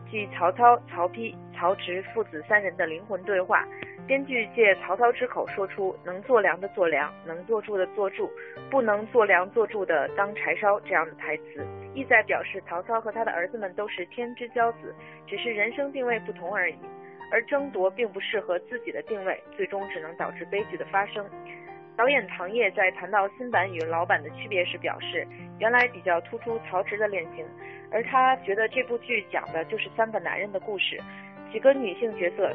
[0.09, 3.63] 即曹操、曹丕、曹植父子三人的灵魂对话。
[4.07, 8.27] 编剧借曹操之口说出“能做粮的做粮，能做柱的做柱，
[8.71, 14.95] 不能做粮做柱的当柴烧”这样的台词，意在表示曹操和他的儿子们都是天之骄子，
[15.27, 16.75] 只是人生定位不同而已。
[17.31, 21.23] 而争夺并不适合自己的定位，最终只能导致悲剧的发生。
[21.97, 25.27] 导演唐烨在谈到新版与老版的区别时表示，
[25.60, 27.45] 原来比较突出曹植的恋情，
[27.91, 30.99] 而他觉得这部剧讲的就是三个男人的故事。
[31.51, 32.49] 几个女性角色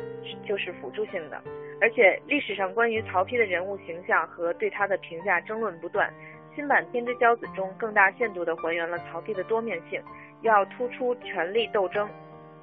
[0.49, 1.41] 就是辅助性的，
[1.83, 6.11] 而且历史上关于曹丕的人物形象和对他的评价争论不断。
[6.55, 10.03] 新版《天之骄子》中更大限度地还原了曹丕的多面性，
[10.41, 12.09] 要突出权力斗争，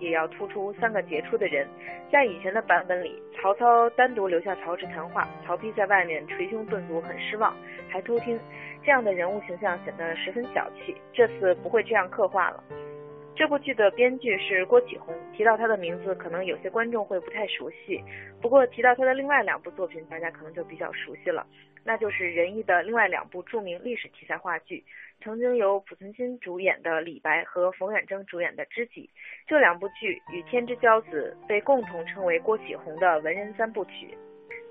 [0.03, 1.67] 也要突出三个杰出的人。
[2.11, 7.55] 在以前的版本里，曹操单独留下曹植谈话，曹丕在外面捶胸顿足，很失望，
[7.89, 8.39] 还偷听，
[8.83, 10.95] 这样的人物形象显得十分小气。
[11.11, 12.63] 这次不会这样刻画了。
[13.35, 17.99] 这部剧的编剧是郭启宏，提到他的名字，可能有些观众会不太熟悉。
[18.39, 21.43] 不过提到他的另外两部作品，大家可能就比较熟悉了，
[21.83, 24.83] 那就是仁义的另外两部著名历史题材话剧，
[25.23, 29.09] 曾经由濮存昕主演的《李白》和冯远征主演的《知己》。
[29.47, 34.17] 这两部剧与《天之骄子》被共同称为郭启宏的文人三部曲。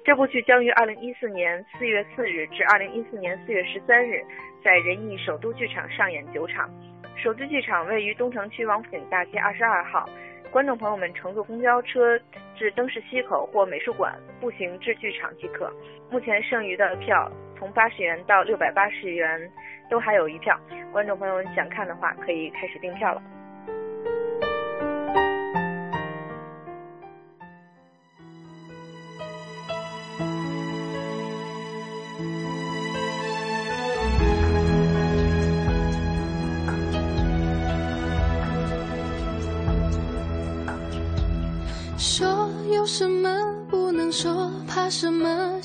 [0.05, 4.23] 这部剧将于二零一四年四月四日至二零一四年四月十三日，
[4.62, 6.69] 在仁义首都剧场上演九场。
[7.17, 10.07] 首都剧场位于东城区王府井大街二十二号，
[10.51, 12.21] 观众朋友们乘坐公交车
[12.55, 15.73] 至灯市西口或美术馆，步行至剧场即可。
[16.11, 17.31] 目前剩余的票
[17.62, 19.48] 从八十元到六百八十元
[19.88, 20.59] 都还有一票，
[20.90, 23.22] 观众朋友们想看的话可以开始订票了。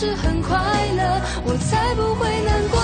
[0.00, 0.56] 是很快
[0.96, 1.02] 乐，
[1.44, 2.78] 我才不会难过。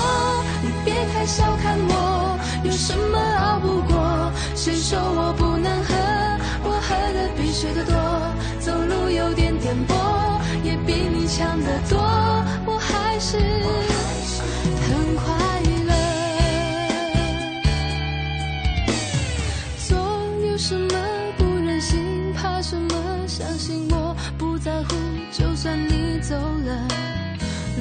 [0.64, 4.32] 你别太小看我，有什么熬不过？
[4.56, 5.94] 谁说我不能喝？
[6.64, 7.94] 我喝的比谁的多，
[8.58, 9.94] 走路有点颠簸，
[10.64, 12.02] 也比你强得多。
[12.66, 13.38] 我还是。
[14.82, 15.22] 很快
[15.86, 15.92] 乐，
[19.86, 19.96] 做
[20.50, 20.98] 有什么
[21.38, 22.90] 不忍心，怕什么？
[23.28, 24.96] 相信我不在乎，
[25.30, 25.93] 就算你
[26.64, 26.88] 了，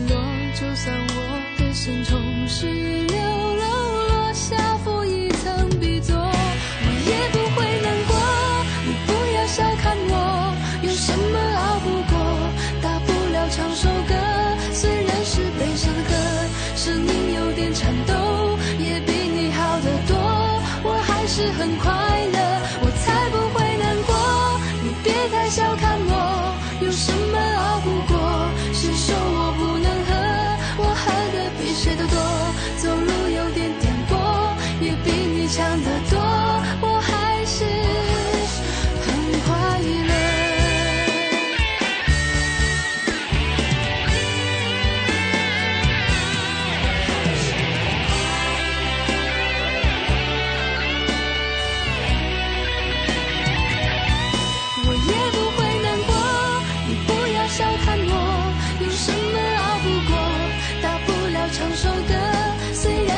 [0.10, 0.16] 落
[0.54, 3.43] 就算我的心从十六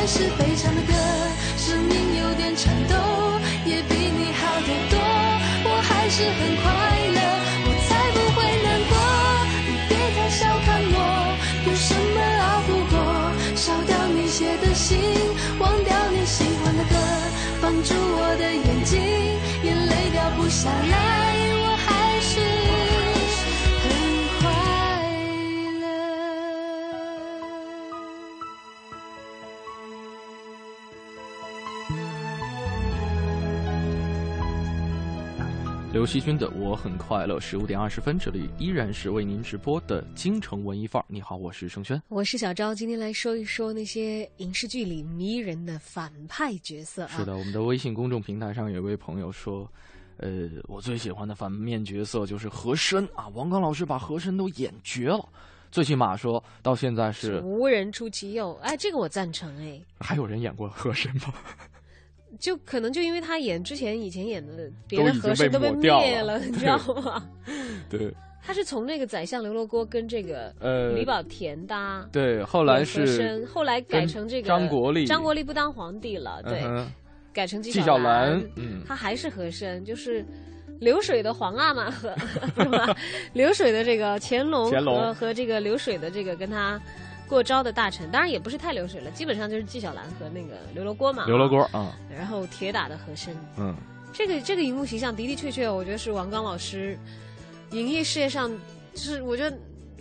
[0.07, 0.54] 是非
[36.15, 41.05] 刘惜君的《我很快乐》，十五点二十分，这里依然是为您直播的京城文艺范儿。
[41.09, 47.05] 你好，我是盛轩，我是小昭，今天来说一说那些影视剧里迷人的反派角色。
[47.09, 49.69] 是的，我们的微信公众平台上有位朋友说，
[50.15, 55.27] 呃，我最喜欢的反面角色就是和珅啊，王刚老师把和珅都演绝了，
[55.69, 58.57] 最起码说到现在是无人出其右。
[58.61, 59.81] 哎，这个我赞成哎。
[59.99, 61.33] 还有人演过和珅吗？
[62.39, 67.23] 就可能就因为他演之前以前演的别的和珅都被灭了， 你知道吗？
[67.89, 76.63] 对，他是从那个宰相刘罗锅跟这个呃李保田搭，对，后来是后来改成这个张国立，张国立不当皇帝了，对，
[77.33, 80.25] 改成纪晓岚，嗯，他还是和珅，就是
[80.79, 82.15] 流水的皇阿玛和
[83.33, 86.79] 流水的这个乾隆和和这个流水的这个跟他。
[87.27, 91.25] 过招的大臣，当然也不是太流水了，基本上就是纪晓岚和那个刘罗锅嘛。
[91.25, 93.75] 刘罗锅啊，然后铁打的和珅，嗯，
[94.13, 96.97] 这个这个荧幕形象的的确确，我觉得是王刚老师
[97.71, 98.49] 演艺事业上，
[98.93, 99.57] 就是我觉得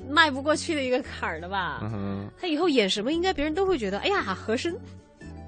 [0.09, 1.81] 迈不过去的一个坎儿了吧。
[1.83, 4.75] 嗯他以后演什么，应该别人都会觉得，哎呀，和珅，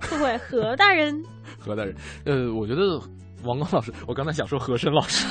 [0.00, 1.22] 会不会何大人？
[1.58, 3.00] 何大人，呃，我觉得。
[3.46, 5.26] 王刚老师，我刚才想说和珅老师，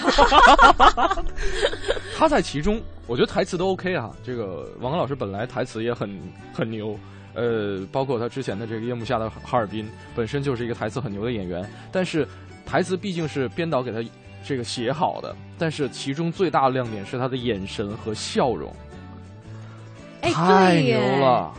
[2.17, 4.09] 他在其中，我觉得台词都 OK 啊。
[4.23, 6.19] 这个王刚老师本来台词也很
[6.53, 6.97] 很牛，
[7.33, 11.69] 呃，包括他之前的这个《夜幕下的哈尔滨》，本身就是一个台词很牛的演员。
[11.91, 12.27] 但是
[12.65, 14.01] 台词毕竟是编导给他
[14.43, 18.73] 这个写好的，但是其中最大的亮点是他的眼神和笑容，
[20.21, 21.53] 太牛了。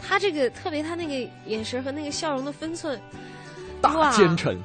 [0.00, 2.98] 他这个特别，他那个眼神和那个笑容的分寸，
[3.82, 4.56] 大奸臣。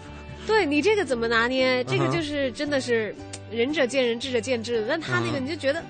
[0.46, 1.84] 对你这个怎么拿捏？
[1.86, 3.16] 这个就是真的是
[3.52, 4.86] 仁者见仁，智者见智。
[4.88, 5.84] 但他那个你就觉得，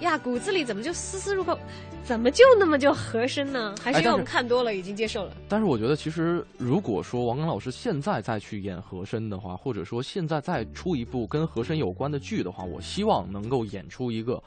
[0.00, 1.58] 呀，骨子里怎么就丝丝入扣？
[2.06, 3.74] 怎么就那么就合身呢？
[3.82, 5.36] 还是因为我们看多了，已经接受了。
[5.48, 14.40] 但是我觉得，其实如果说王刚老师现在再去演和珅的话，或者说现在再出一部跟和珅有关的剧的话，我希望能够演出一个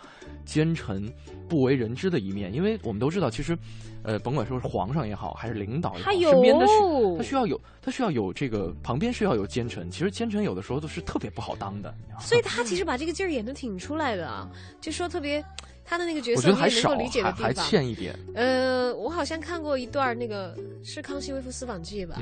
[0.45, 1.14] 奸臣
[1.49, 2.53] 不为人知的一面。
[2.53, 3.57] 因为我们都知道，其实，
[4.03, 6.66] 呃，甭管说是皇上也好，还是领导也好，身边的
[7.18, 9.91] 他需要有他需要有这个旁边需要有奸臣。
[9.91, 11.93] 其实奸臣有的时候都是特别不好当的。
[12.22, 14.49] 所以他其实把这个劲儿演的挺出来的啊，
[14.80, 15.43] 就说特别。
[15.90, 18.16] 他的那个角色，你能够理解的地方，还欠一点。
[18.36, 22.16] 呃，我好像看过一段那个是《康熙微服私访记》吧？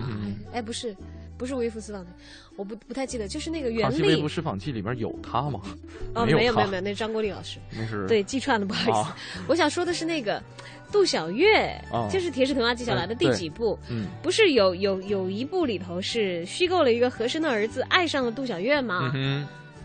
[0.53, 0.95] 哎，不是，
[1.37, 2.09] 不是《微服私访记》，
[2.55, 3.95] 我不不太记得，就是那个袁立。
[3.97, 5.59] 《康熙微服私访记》里面有他吗？
[6.15, 7.59] 哦，没有没有没有，那是张国立老师。
[7.77, 9.43] 那是对记串了，不好意思。
[9.49, 10.41] 我想说的是那个
[10.89, 11.77] 杜小月，
[12.09, 13.77] 就是《铁齿铜牙纪晓岚》的第几部？
[13.89, 19.11] 嗯，不是有有有一部里头是虚构了一个和珅的儿子爱上了杜小月吗？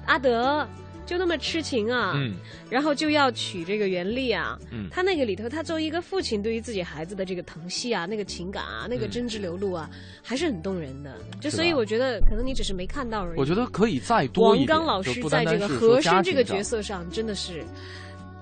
[0.06, 0.64] 阿德。
[1.04, 2.34] 就那么痴情啊，嗯，
[2.70, 9.90] 然后就要娶这个袁丽啊，嗯，他那个里头，他作为一个父亲，对于自己孩子的这个疼惜啊，那个情感啊，那个真挚流露啊，
[10.22, 11.14] 还是很动人的。
[11.40, 13.38] 就所以我觉得，可能你只是没看到而已。
[13.38, 14.78] 我觉得可以再多一点。
[14.78, 17.64] 王刚老师在这个和珅这个角色上真的是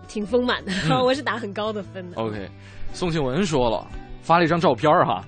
[0.07, 2.17] 挺丰满的，我是打很高的分的。
[2.17, 2.49] OK，
[2.93, 3.87] 宋庆文说了，
[4.23, 5.25] 发了一张照片哈，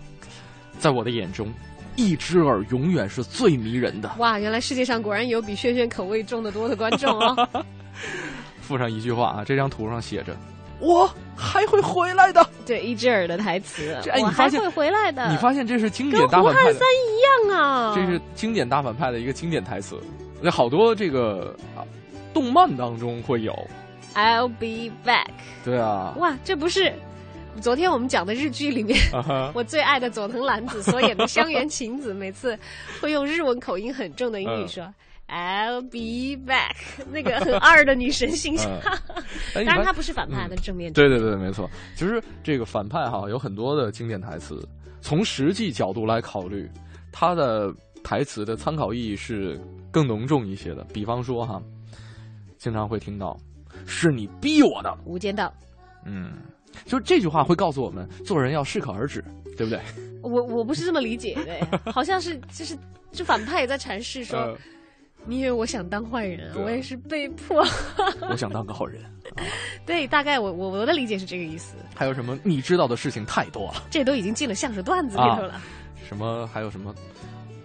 [0.78, 1.50] 在我的眼中。
[1.96, 4.10] 一只耳永远是最迷人的。
[4.18, 7.48] 哇，原来世界上果然有比轩轩口味重得多的观众哦。
[8.60, 10.34] 附上一句话啊，这张图上写着
[10.80, 13.92] ：“我还会回来的。”对，一只耳的台词。
[14.10, 15.28] 哎，你发现会回来的？
[15.30, 16.64] 你发现这是经典大反派。
[16.64, 16.88] 跟胡汉三
[17.48, 17.92] 一样啊！
[17.94, 19.98] 这是经典大反派的一个经典台词，
[20.40, 21.82] 那好多这个啊，
[22.32, 23.52] 动漫当中会有。
[24.14, 25.30] I'll be back。
[25.64, 26.14] 对啊。
[26.18, 26.92] 哇，这不是。
[27.60, 28.98] 昨天我们讲的日剧里面，
[29.54, 32.58] 我最爱的佐藤蓝子所演的香原晴子，每次
[33.00, 34.82] 会用日文口音很重的英语说
[35.28, 36.74] “I'll be back”，
[37.10, 38.70] 那个很二的女神形象。
[39.54, 40.92] 当然，她不是反派，她是正面。
[40.92, 41.70] 对对对，没错。
[41.94, 44.66] 其实这个反派哈有很多的经典台词，
[45.00, 46.68] 从实际角度来考虑，
[47.12, 47.72] 他的
[48.02, 50.82] 台词的参考意义是更浓重一些的。
[50.92, 51.62] 比方说哈，
[52.58, 53.38] 经常会听到
[53.86, 55.46] “是你逼我的”，《无间道》。
[56.04, 56.32] 嗯。
[56.84, 59.24] 就这句话会告诉我们，做人要适可而止，
[59.56, 59.80] 对不对？
[60.22, 62.78] 我我不是这么理解的，好像是就是
[63.10, 64.56] 就反派也在阐释说，
[65.26, 67.64] 你以为我想当坏人，我也是被迫。
[68.30, 69.00] 我想当个好人。
[69.84, 71.74] 对，大概我我我的理解是这个意思。
[71.94, 72.38] 还有什么？
[72.44, 73.82] 你知道的事情太多了。
[73.90, 75.60] 这都已经进了相声段子里头了。
[76.08, 76.48] 什么？
[76.52, 76.94] 还有什么？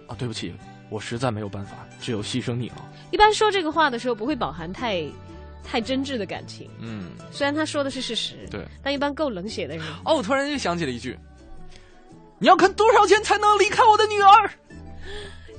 [0.08, 0.52] 啊，对不起，
[0.90, 2.84] 我实在没有办法，只有牺牲你了。
[3.12, 5.04] 一般说这个话的时候，不会饱含太
[5.68, 6.70] 太真挚的感情。
[6.80, 9.84] 嗯，虽然他说的是事实，对，但一般够冷血的人。
[10.04, 11.18] 哦，我突然又想起了一句：
[12.38, 14.50] 你要坑多少钱才能离开我的女儿？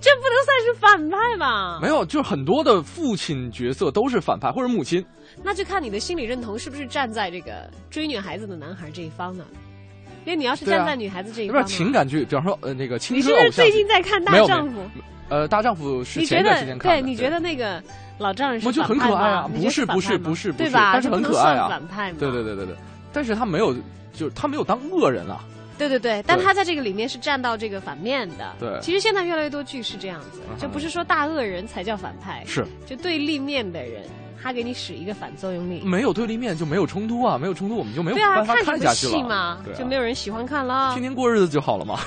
[0.02, 1.80] 这不能算是反派吧？
[1.82, 5.06] 没有，就是很多的父亲角色都是反派或者母亲。
[5.44, 9.46] 那就看你的心理认同是不是站在这个追女孩子的男孩这一方呢？
[10.26, 13.48] 因为你要是站在女孩子这一方，不是情感剧，比方说呃那个青春偶像。
[13.48, 14.80] 你是不是最近在看《大丈夫》？
[15.30, 17.02] 呃，《大丈夫》是前段时间看的。
[17.02, 17.82] 对，你觉得那个
[18.18, 19.50] 老丈人是反派啊？
[19.54, 20.92] 不是，不是，不是，对吧？
[20.94, 21.68] 但是很可爱啊。
[21.70, 22.76] 反派对对对对对，
[23.14, 23.74] 但是他没有，
[24.14, 25.40] 就是他没有当恶人啊。
[25.78, 28.54] 对对对，但他在这个里面是站到这个反面的。
[28.60, 34.04] 对，其实现在越来越多剧是这样子，就不是说大恶人才叫反派，是就对立面的人，
[34.42, 35.82] 他给你使一个反作用力。
[35.84, 40.94] 没有对立面就没有冲突啊，没有冲突我们就没有办法看下去了嘛，就没有人喜欢看了。
[40.94, 42.00] 天天过日子就好了嘛。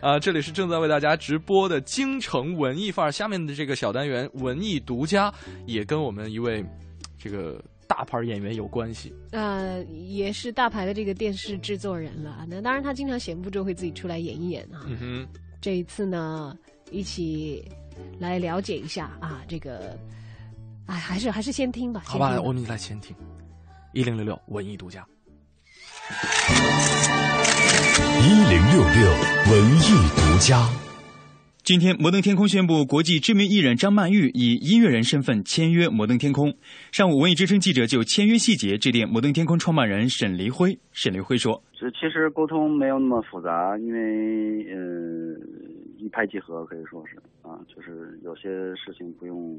[0.00, 5.32] 啊， 这里是正在为大家直播的京城文艺范儿，下面的这个小单元文艺独家
[5.66, 6.64] 也跟我们一位
[7.18, 7.62] 这个。
[7.86, 12.44] 大牌演员有关系，呃，也是大牌的这个电视制作人了。
[12.48, 14.80] 那当然，他经常闲不住会自己出来演一演啊。
[14.86, 15.28] 嗯哼，
[15.60, 16.56] 这一次呢，
[16.90, 17.62] 一起
[18.18, 19.96] 来了解一下啊，这个，
[20.86, 22.02] 哎，还是还是先听吧。
[22.04, 23.16] 好吧，我们来先听
[23.92, 25.06] 一零六六文艺独家。
[28.20, 29.10] 一零六六
[29.50, 30.68] 文艺独家。
[31.62, 36.54] 今天，摩登天空宣布，国际知名艺人张曼玉以音乐人身份签约摩登天空。
[36.92, 40.78] 上午，文艺之声记者就签约细节致电摩登天空创办人沈黎辉。
[40.92, 45.34] 沈黎辉说：“这其实沟通没有那么复杂，因为呃
[45.96, 48.42] 一拍即合，可以说是啊，就是有些
[48.76, 49.58] 事情不用。”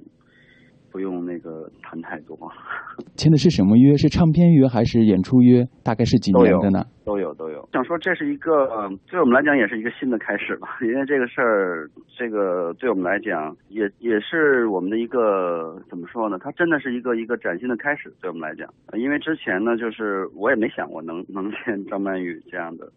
[0.96, 2.38] 不用那个谈太多。
[3.20, 3.98] 签的是什么约？
[3.98, 5.68] 是唱片约还是演出约？
[5.84, 6.86] 大概是几年的呢？
[7.04, 7.68] 都有都有。
[7.74, 8.66] 想说这是一个
[9.12, 16.39] 对我们来讲也是一个新的开始吧， 因为这个事儿，这个对我们来讲也也是我们的一个怎么说呢？
[16.39, 18.66] 它真的是一个一个崭新的开始，对我们来讲。
[18.98, 22.89] 因为之前呢，就是我也没想过能 能签张曼玉这样的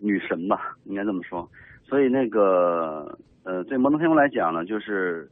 [0.00, 1.46] 女神吧，应该这么说。
[1.84, 3.14] 所以那个
[3.44, 5.28] 呃，对摩登天空来讲呢，就是。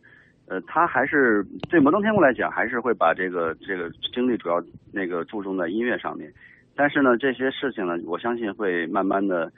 [0.48, 6.32] 呃，他还是对摩登天空来讲，还是会把这个这个精力主要那个注重在音乐上面。
[6.74, 9.50] 但是呢，这些事情呢，我相信会慢慢的，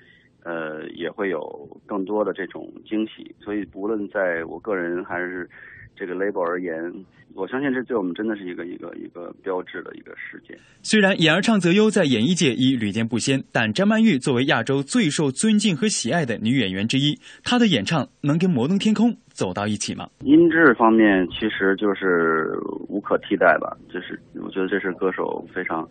[0.45, 3.35] 呃，也会有更多的这种惊喜。
[3.41, 5.49] 所以，不论在我个人还是
[5.95, 6.93] 这个 label 而言。
[7.35, 10.59] 我相信这对我们真的是一个一个一个标志的一个事件。
[10.83, 20.09] 虽然演而唱则优在演艺界已屡见不鲜，但张曼玉作为亚洲最受尊敬和喜爱的女演员之一，她的演唱能跟摩登天空走到一起吗？
[20.25, 22.59] 音质方面其实就是
[22.89, 25.89] 无可替代吧，就是我觉得这是歌手非常，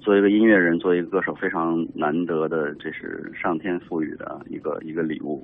[0.00, 5.42] 作为一个音乐人，作为一个歌手非常难得的，这是上天赋予的一个一个礼物。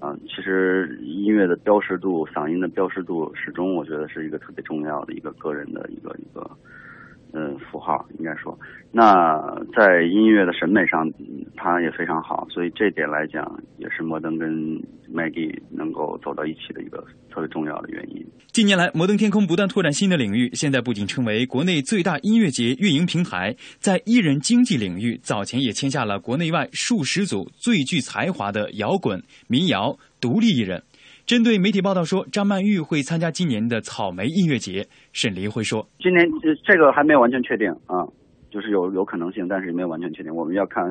[0.00, 6.50] 啊，其实音乐的标识度，嗓音的标识度，始终我觉得是一个特别重要的一个个人的一个一个，
[7.32, 8.58] 嗯，符号应该说。
[8.90, 9.38] 那
[9.76, 11.10] 在音乐的审美上，
[11.54, 14.50] 它也非常好，所以这点来讲，也是摩登跟
[15.12, 18.26] Maggie 能够走到一起的一个特别重要的原因。
[18.50, 30.82] 近年来，摩登天空不断拓展新的领域，现在不仅成为国内最大音乐节运营平台，在艺人经济领域，早前也签下了国内外数十组最具才华的摇滚、民谣、独立艺人。
[31.28, 36.26] 针对媒体报道说张曼玉会参加今年的草莓音乐节，沈黎会说：“今年
[36.64, 38.00] 这个还没有完全确定啊。”
[38.50, 40.34] 就是有有可能性，但是也没有完全确定。
[40.34, 40.82] 我们要看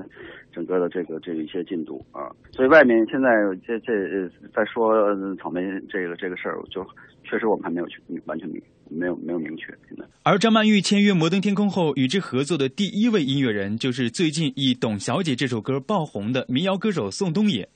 [0.53, 2.29] 整个的这个这个一些进度啊。
[2.51, 3.29] 所以外面现在
[3.65, 4.93] 这这在说
[5.37, 6.85] 草莓这个这个事儿，就
[7.23, 8.61] 确实我们还没有去完全明
[8.91, 10.05] 没有没有明确现在。
[10.21, 17.67] 而张曼玉签约摩登天空后，与之合作的第一位音乐人就是最近以《董小姐》这首歌爆红的民谣歌手宋冬野。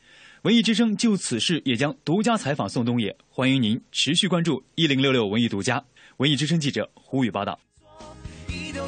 [0.43, 5.83] 文艺之声就此事也将独家采访宋冬野，欢迎您持续关注一零六六文艺独家。
[6.17, 7.59] 文艺之声记者胡宇报道。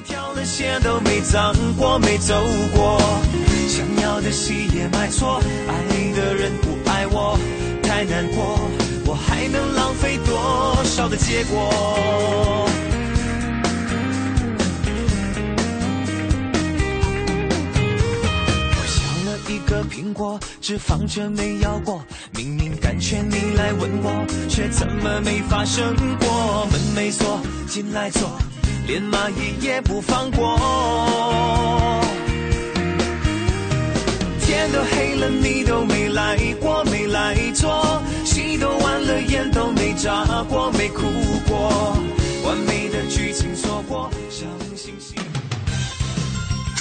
[0.03, 2.33] 挑了鞋都没脏过，没走
[2.75, 2.99] 过，
[3.67, 7.39] 想要的戏也买错，爱的人不爱我，
[7.83, 8.59] 太难过，
[9.05, 12.67] 我还能浪费多少的结果？
[19.93, 22.03] 苹果，只放着没咬过，
[22.35, 26.65] 明明感觉你来吻我，却怎么没发生过？
[26.71, 28.27] 门没锁，进来坐。
[28.87, 30.57] 连蚂蚁也不放过。
[34.41, 38.01] 天都黑了，你都没来过，没来坐。
[38.25, 41.03] 戏都完了，眼都没眨过，没哭
[41.47, 41.99] 过。
[42.43, 45.32] 完美的剧情错过，像星星。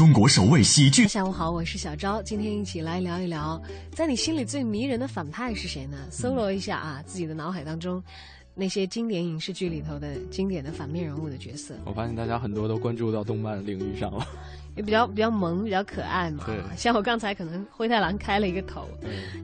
[0.02, 1.06] 中中国首位喜剧。
[1.06, 5.96] 下午好，我是小昭，今天一起来聊一聊，在你心里最迷人的反派是谁呢？
[6.10, 8.02] 搜罗一下啊，自己的脑海当中。
[8.52, 14.26] 那些经典影视剧里头的经典的反面人物的角色，我发现大家很多都关注到动漫领域上了，
[14.74, 16.42] 也比较比较萌，比较可爱嘛。
[16.46, 18.88] 对，像我刚才可能灰太狼开了一个头，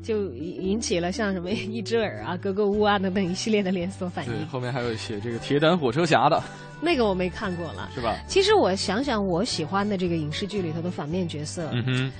[0.02, 4.32] 就引起了像什么一只耳啊、格格巫啊等等一系列的连锁反应。
[4.32, 6.42] 对，后面还有写这个铁胆火车侠的，
[6.80, 8.16] 那个我没看过了，是吧？
[8.26, 12.12] 其实我想想，我喜欢的这个影视剧里头的反面角色，嗯哼，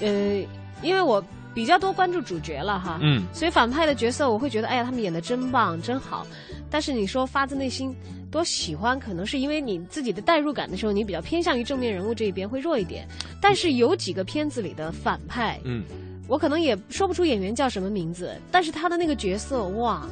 [0.00, 0.46] 呃，
[0.82, 1.22] 因为我。
[1.56, 6.26] 比较多关注主角了哈，嗯，所以反派的角色我会觉得，哎呀，他们演的真棒，真好。
[6.70, 7.96] 但是你说发自内心
[8.30, 13.08] 多喜欢，可能是因为你自己的代入感的时候，你比较偏向于正面人物这一边会弱一点。
[13.40, 15.82] 但是有几个片子里的反派，嗯，
[16.28, 20.06] 我可能也说不出演员叫什么名字，但是他的那个角色，哇。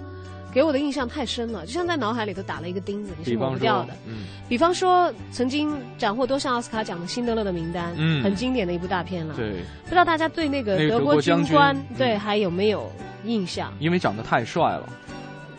[0.54, 3.92] 给我的印象太深了，就像在脑海里头打了一个钉子，你是抹不掉的。
[4.06, 9.34] 嗯，比方说曾经斩获多项奥斯卡奖的《辛德勒的名单》，嗯，很经典的一部大片了。
[9.34, 12.88] 对，不知道大家对那个德国军官对还有没有
[13.24, 13.74] 印象？
[13.80, 14.88] 因为长得太帅了。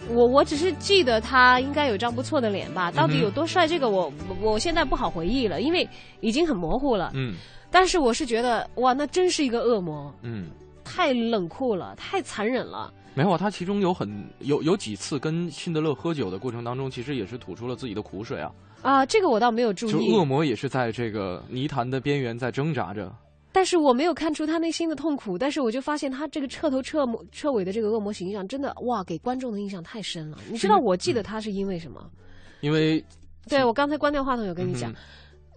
[0.10, 5.86] 我我只是记得他应该有张不错的脸吧，到底有多帅，这个我我现在不好回忆了，因为
[6.22, 7.12] 已经很模糊了。
[7.16, 7.34] 嗯，
[7.70, 10.14] 但是我是觉得哇，那真是一个恶魔。
[10.22, 10.48] 嗯，
[10.84, 12.94] 太冷酷了，太残忍了。
[13.16, 18.52] 没有，他其中有很有有几次跟辛德勒喝酒的过程当中，其实也是吐出了自己的苦水啊。
[18.82, 19.92] 啊，这个我倒没有注意。
[19.92, 23.12] 就恶魔也是在这个泥潭的边缘在挣扎着。
[23.52, 30.38] 但是我没有看出他内心的痛苦，但是我就发现他这个彻头彻彻尾的这个恶魔形象，真的哇，给观众的印象太深了。
[30.52, 32.06] 你知道我记得他是因为什么？
[32.60, 33.02] 因为，
[33.48, 34.94] 对我刚才关掉话筒有跟你讲。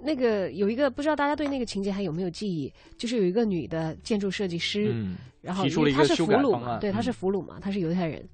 [0.01, 2.73] 那个有一个不知道大家对那个情节还有没有记忆？
[2.97, 4.95] 就是有一个女的建筑设计师，
[5.41, 8.27] 然后她是俘虏嘛，对，她是俘虏嘛，她是犹太人，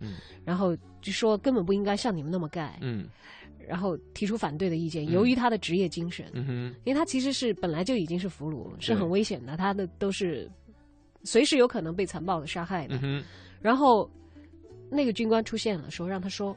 [0.44, 2.78] 然后就说根本不应该像你们那么盖，
[3.66, 5.10] 然后提出反对的意见。
[5.10, 6.26] 由于她的职业精神，
[6.84, 10.50] 因为她其实是本来就已经是俘虏，是很危险的，她的都是
[11.22, 13.00] 随时有可能被残暴的杀害的。
[13.62, 14.10] 然后
[14.90, 16.56] 那个军官出现了，说让他说。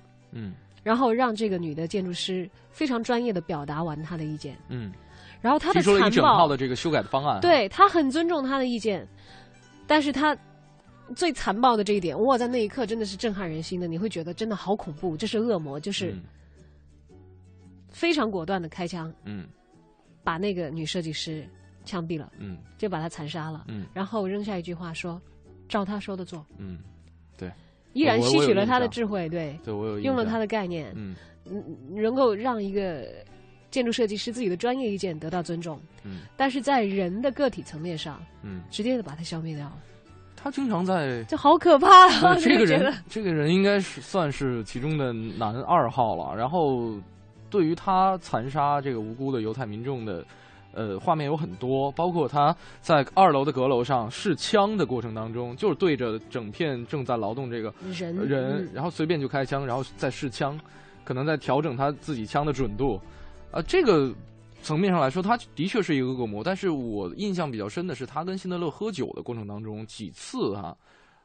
[0.83, 4.55] 然后让这个女的建筑师非常专业的表达完他的意见。
[4.69, 4.93] 嗯，
[5.41, 7.41] 然后他的提出了一整套的这个修改的方案。
[7.41, 9.07] 对他很尊重他的意见，
[9.87, 10.37] 但是他
[11.15, 13.87] 最残暴的这一点，哇，在那一刻真的是震撼人心的。
[13.87, 16.13] 你会觉得真的好恐怖，这是恶魔，就是
[17.89, 19.47] 非常果断的开枪，嗯，
[20.23, 21.49] 把那个女设计师
[21.83, 25.19] 枪毙了，嗯，就把她残杀了，嗯，然后扔下一句话说
[25.67, 26.77] ：“照他说的做。”嗯，
[27.35, 27.51] 对。
[27.93, 31.15] 依然吸取了他的智慧，对，对我有用了他的概念，嗯，
[31.89, 33.05] 能够让一个
[33.71, 39.71] 建筑设计师自己的专业意见得到尊重，嗯，但是在人的个体层面上，嗯，直接的把他消灭掉。
[40.35, 42.35] 他经常在，这好可怕啊！
[42.39, 46.35] 这个人，这个人应该是算是其中的男二号了。
[46.35, 46.93] 然后，
[47.49, 50.25] 对于他残杀这个无辜的犹太民众的。
[50.73, 60.59] 呃，画面有很多，包括他在二楼的阁楼上试枪的过程当中，就是对着整片正在劳动这个人人，然后随便就开枪，然后再试枪，
[61.07, 62.99] 可能在调整他自己枪的准度。
[63.49, 64.13] 啊，这个
[64.61, 66.43] 层面上来说，他的确是一个恶魔。
[66.43, 70.75] 但是我印象比较深的是，他跟辛德勒喝酒的过程当中几次哈，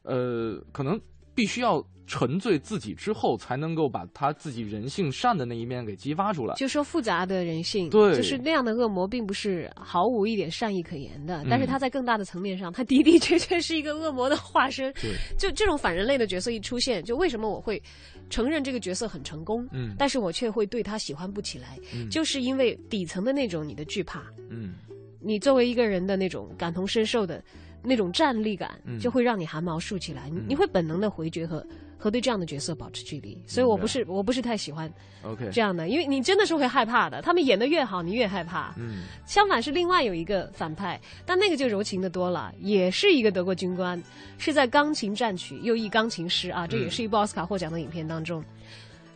[0.05, 1.01] 呃，可能。
[1.35, 6.55] 必须要沉醉自己之后，才能够把他自己人性善的那一面给激发出来。
[6.57, 11.45] 就说复杂的人性，对，就是那样的恶魔，并不是毫无一点善意可言的。
[11.49, 14.93] 但是他在更大的层面上，他的的确确是一个恶魔的化身。
[14.95, 17.83] 对，就这种反人类的角色一出现，就为什么我会
[18.29, 19.67] 承认这个角色很成功？
[19.73, 24.23] 嗯，但是我却会对他喜欢不起来，嗯，就是因为底层的那种你的惧怕。
[24.51, 24.75] 嗯，
[25.21, 27.43] 你作为一个人的那种感同身受的。
[27.83, 31.65] 那种战力感就会让你汗毛竖起来，你你会本能的回绝和
[31.99, 35.51] 和对这样的角色保持距离，所以我不是我不是太喜欢，OK。
[35.53, 38.75] 这样的，因为你真的是会害怕的，他们演的越好，你越害怕。
[38.79, 44.03] 嗯，相反是另外有一个反派，但那个就柔情的多了，也是一个德国军官，
[44.39, 48.45] 是在钢琴战曲又一钢琴师啊，这也是一部奥斯卡获奖的影片当中，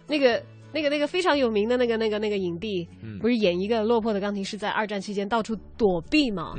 [0.06, 0.42] 那个。
[0.72, 2.86] 那个那个非常有名的那个那个那个影帝，
[3.20, 6.54] 不是演一个落魄的钢琴师，在二战期间到处躲避嘛？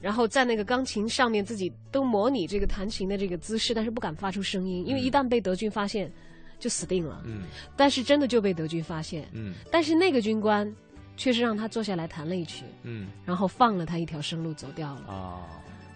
[0.00, 6.10] 然后在那个钢琴上面自己都模拟这个弹琴的这个姿势，但是不敢发出声音，因为一旦被德军发现，
[6.58, 7.22] 就死定了。
[7.26, 7.42] 嗯，
[7.76, 9.28] 但是真的就被德军发现。
[9.32, 10.68] 嗯，但是那个军官
[11.16, 12.64] 却是让他坐下来弹了一曲。
[12.82, 15.02] 嗯，然后放了他一条生路走掉了。
[15.06, 15.46] 啊，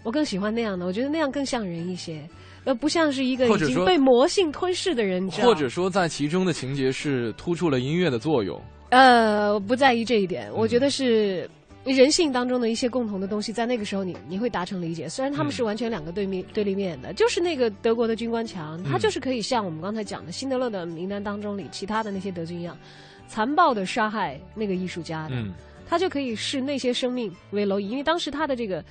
[0.05, 2.29] 我更喜欢那样的，我觉得那样更像人一些。
[2.65, 8.61] 呃，不像是一个已经被魔性吞噬的人，或者说在其中的情节是突出了音乐的作用。
[8.91, 11.49] 呃，不在意这一点，我觉得是
[11.85, 15.07] 人性当中的一些共同的东西，在那个时候你你会达成理解。
[15.09, 22.75] 虽然他们是完全两个对面对立面的，就是那个德国的军官强，他就是可以像我们刚才讲的辛德勒的名单当中里其他的那些德军一样，
[23.29, 25.35] 残暴的杀害那个艺术家的。
[25.87, 28.83] 他就可以视那些生命为蝼蚁，因为当时他的这个。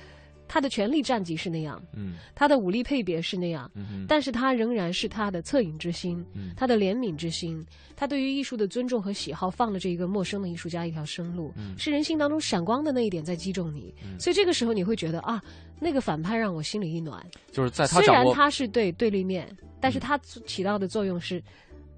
[0.54, 7.60] 他的权力战绩是那样，嗯，他的武力配别是那样，嗯但是他仍然是他的恻隐之心，嗯，他的怜悯之心，
[7.96, 15.42] 他对于艺术的尊重和喜好，放了这一个陌生的艺术家一条生路，嗯，是人性当中闪光的那一点在击中你，所以这个时候你会觉得啊，
[15.80, 19.48] 那个反派让我心里一暖，就是在他虽然他是对对立面，
[19.80, 21.42] 但是他起到的作用是。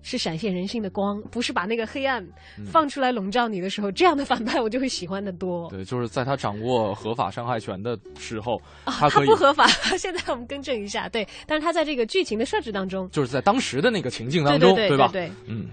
[0.08, 2.24] 是闪现人性的光，不是把那个黑暗
[2.64, 5.68] 放出来笼罩你的时候，这样的反派我就会喜欢的多。
[5.68, 9.10] 对，就是在他掌握合法伤害权的时候，他。
[9.10, 9.66] 他不合法。
[9.98, 15.08] 现在我们更正一下，对，但是他在这个剧情的设置当中，就是在当时的那个情境当中，对吧？
[15.12, 15.66] 对，嗯。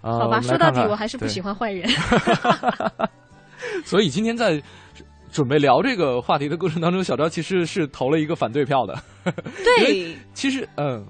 [0.00, 1.88] 好吧，说到底我还是不喜欢坏人。
[3.86, 4.60] 所以今天在。
[5.32, 9.00] 准备聊这个话题的过程当中，小昭其实是投了一个反对票的。
[9.64, 11.04] 对， 其实嗯，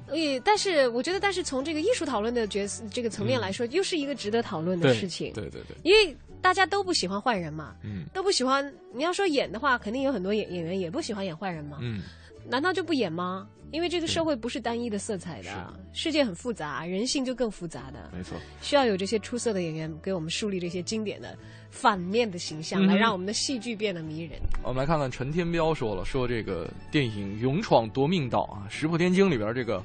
[0.44, 5.32] 但是我觉得，但是从这个艺术讨论的角色这个层面来说，又是一个值得讨论的事情。
[5.32, 8.72] 对对对，因为大家都不喜欢坏人嘛，嗯，都不喜欢。
[8.92, 12.02] 你要说演的话，肯定有很多演演员也不喜欢演坏人嘛，嗯，
[12.48, 13.46] 难道就不演吗？
[13.72, 18.10] 因为这个社会不是单一的色彩的，世界很复杂，人性就更复杂的。
[18.12, 21.38] 没错，需要有这些出色的演员给我们树立这些经典的
[21.70, 24.40] 反面的形象，来让我们的戏剧变得迷人。
[24.64, 29.80] 我们来看看陈天彪说了，说这个电影《勇闯夺命岛》啊，《石破天惊》里边这个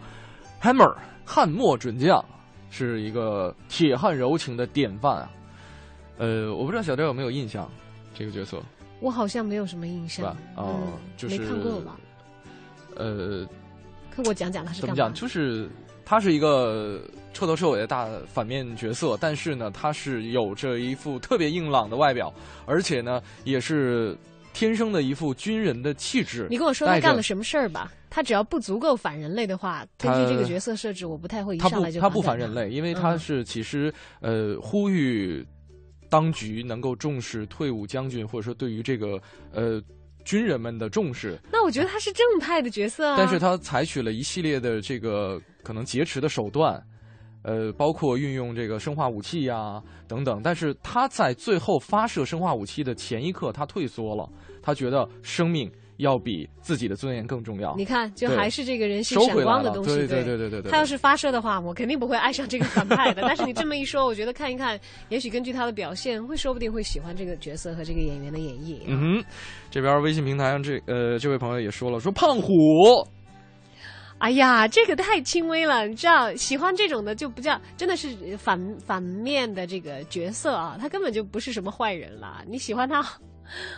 [0.60, 2.26] Hammer 汉末准将
[2.72, 5.32] 是一个铁汉柔情的典范啊。
[6.18, 7.70] 呃，我不知道小赵有没有印象
[8.18, 8.60] 这个角色？
[9.00, 10.36] 我好像没有什么印象。
[10.56, 12.00] 哦，就是没看过吧？
[12.96, 13.48] 呃。
[14.16, 15.14] 跟我讲讲他是怎么讲？
[15.14, 15.68] 就是
[16.06, 17.02] 他是一个
[17.34, 22.34] 彻头彻尾的大反面角色，但是呢，他是有着一副特别硬朗的外表，
[22.66, 24.18] 而且呢，也是
[24.54, 26.48] 天生的一副军人的气质。
[26.50, 27.92] 你跟我说他干了什么事儿吧？
[28.10, 35.46] 他只要不足够反人类的话，根据这个角色设置，我不太会一上来就他不反人类，因为他是其实呃呼吁
[36.10, 39.22] 当局能够重视退伍将军，或者说对于这个
[39.52, 39.84] 呃。
[40.26, 43.16] 军人们的重视，那我觉得他是正派的角色啊。
[43.18, 46.84] 但是他采取了一系列的这个可能劫持的手段，
[47.44, 50.42] 呃，包括运用这个生化武器呀等等。
[50.44, 54.28] 但是他在最后发射生化武器的前一刻，他退缩了，
[54.62, 55.72] 他觉得生命。
[55.98, 57.74] 要比自己的尊严更重要。
[57.76, 59.96] 你看，就还是这个人性闪光的东西。
[59.96, 60.72] 对对对对对对。
[60.72, 63.22] 他要是发射的话，我肯定不会爱上这个反派的。
[63.28, 64.80] 但是你这么一说，我觉得看一看，
[65.10, 68.80] 也许根据他的表现，会说不定会喜欢这个角色和这个演员的演绎。
[68.88, 69.26] 嗯哼，
[69.72, 72.52] 这边微信平台上这呃这位朋友也说了，说胖虎。
[74.18, 82.42] 哎呀，这个太轻微了，你知道，喜欢这种的就不叫真的是反反面的这个角色啊，他根本就不是什么坏人了。
[82.48, 83.04] 你喜欢他，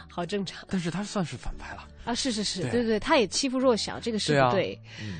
[0.08, 0.64] 好正常。
[0.70, 1.82] 但是他算是反派了。
[2.08, 4.80] 啊，是是是，对对对，他也欺负弱小，这个是不对。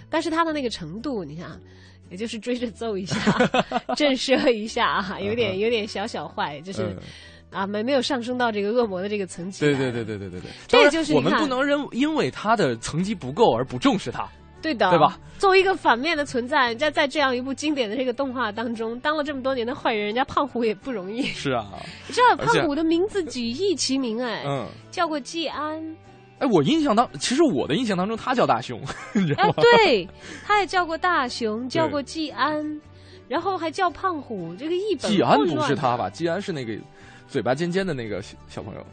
[0.10, 1.60] 但是他的那个程度，你看，
[2.10, 3.20] 也就是追着揍一下，
[3.98, 6.96] 震慑一下啊，有点有点小小坏，就是
[7.52, 9.66] 啊，没没有上升到这个恶魔的这个层级。
[9.66, 14.26] 对对对对对对对，这就是我们不能认因为他的层级不够而不重视他。
[14.60, 15.20] 对的，对吧？
[15.38, 21.22] 作为一个反面的存在，人家在这样一部经典的这个动画当中，当了这么多年的坏人，人家胖虎也不容易。
[21.24, 21.68] 是啊，
[22.08, 25.80] 你知道胖虎的名字举义齐名，哎，嗯，叫过季安。
[26.40, 28.80] 哎，我印象当，其实我的印象当中，他叫大雄，
[29.14, 29.54] 你知道吗？
[29.58, 30.08] 对，
[30.46, 32.80] 他也叫过大雄，叫过季安，
[33.28, 34.54] 然后还叫胖虎。
[34.56, 36.10] 这个一本季安不是他吧？
[36.12, 36.78] 季安是那个
[37.28, 38.86] 嘴巴尖尖的那个小朋友。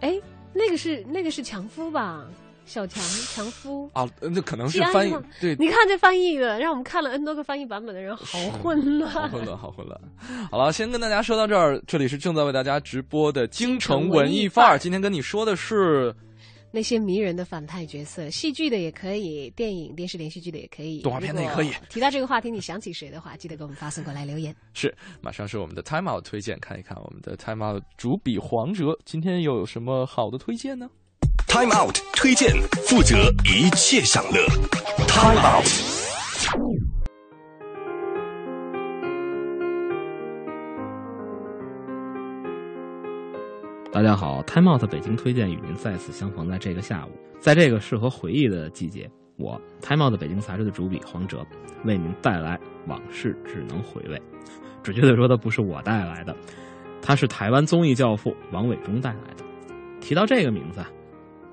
[0.00, 0.14] 哎，
[0.52, 2.22] 那个是那个是强夫吧？
[2.66, 3.02] 小强
[3.34, 5.12] 强夫啊，那可能是翻译。
[5.40, 9.98] 对，你看这翻译的，让我们看了 N 多个翻译版本的人，好混乱，好混乱，好混乱。
[10.50, 14.78] 好了，先跟大家说到这儿，这里是正在为大家直播的京城文艺范儿。
[14.78, 16.14] 今天跟你说的是。
[16.70, 21.72] 那些迷人的反派角色，戏剧的也可以，电影、电视连续剧的也可以，动画片的也可以。
[21.88, 24.54] 提到这个话题，你想起谁的话，记得给我们发送过来留言。
[24.74, 30.88] 是，马上是我们的 Time Out 推荐，看一看我们的 Time Out 主笔黄哲今天又有什么好的推荐呢
[31.48, 32.50] ？Time Out 推荐，
[32.86, 34.46] 负责一切享乐。
[35.08, 36.89] Time Out。
[44.00, 51.46] 大家好，Time Out 北京推荐与您再次相逢在这个下午，在这个适合回忆的季节，我 Time Out 北京杂志的主笔黄哲
[51.84, 54.18] 为您带来往事只能回味。
[54.82, 56.34] 准确的说，它不是我带来的，
[57.02, 59.44] 它是台湾综艺教父王伟忠带来的。
[60.00, 60.82] 提到这个名字，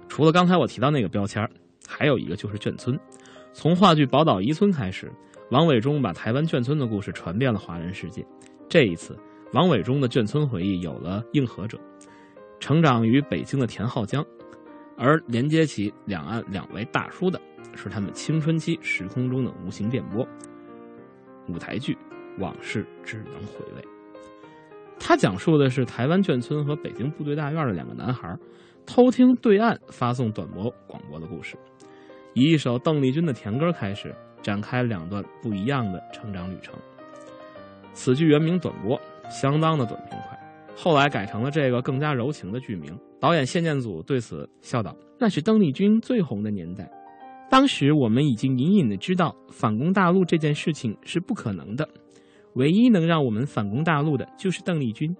[0.08, 1.46] 除了刚才我提到那个标签
[1.86, 2.98] 还有一个就是眷村。
[3.52, 5.12] 从话剧《宝岛遗村》开始，
[5.52, 8.26] 王伟忠把台湾眷村的故事传遍了华人世界。
[8.70, 9.20] 这一次，
[9.52, 11.78] 王伟忠的眷村回忆有了应和者。
[12.60, 14.26] 成长于北京的田浩江，
[14.98, 17.40] 而连接起两岸两位大叔的
[17.76, 20.28] 是他们青春期时空中的无形电波。
[21.48, 21.94] 舞台剧
[22.40, 23.82] 《往事只能回味》，
[25.00, 28.38] 它讲述的是台湾眷村和北京部队大院的两个男孩
[28.86, 31.56] 偷听对岸发送短波广播的故事，
[32.34, 36.74] 以一首邓丽君的甜歌开始，展开两段不一样的成长旅程。
[37.94, 39.00] 此剧原名《短波》，
[39.30, 40.37] 相当的短平快，
[40.80, 42.96] 后来改成了这个更加柔情的剧名。
[43.20, 46.88] 导演谢念祖对此笑道：“那是邓丽君最红的年代，
[47.50, 51.90] 当时我们已经隐隐的知道反攻大陆这件事情是不可能的，
[52.54, 55.14] 唯一能让我们反攻大陆的就是邓丽君。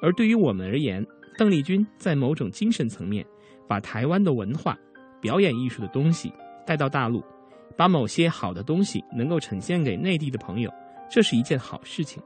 [0.00, 1.04] 而对于我们而言，
[1.36, 3.26] 邓丽君在某种精神层面，
[3.66, 4.78] 把台湾的文化、
[5.20, 6.32] 表演艺术的东西
[6.64, 7.24] 带到大陆，
[7.76, 10.72] 把某些好的东西能够呈现给内地的朋友，
[11.10, 12.22] 这是一件好事情。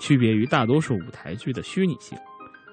[0.00, 2.18] 区别于大多数舞台剧的虚拟性。”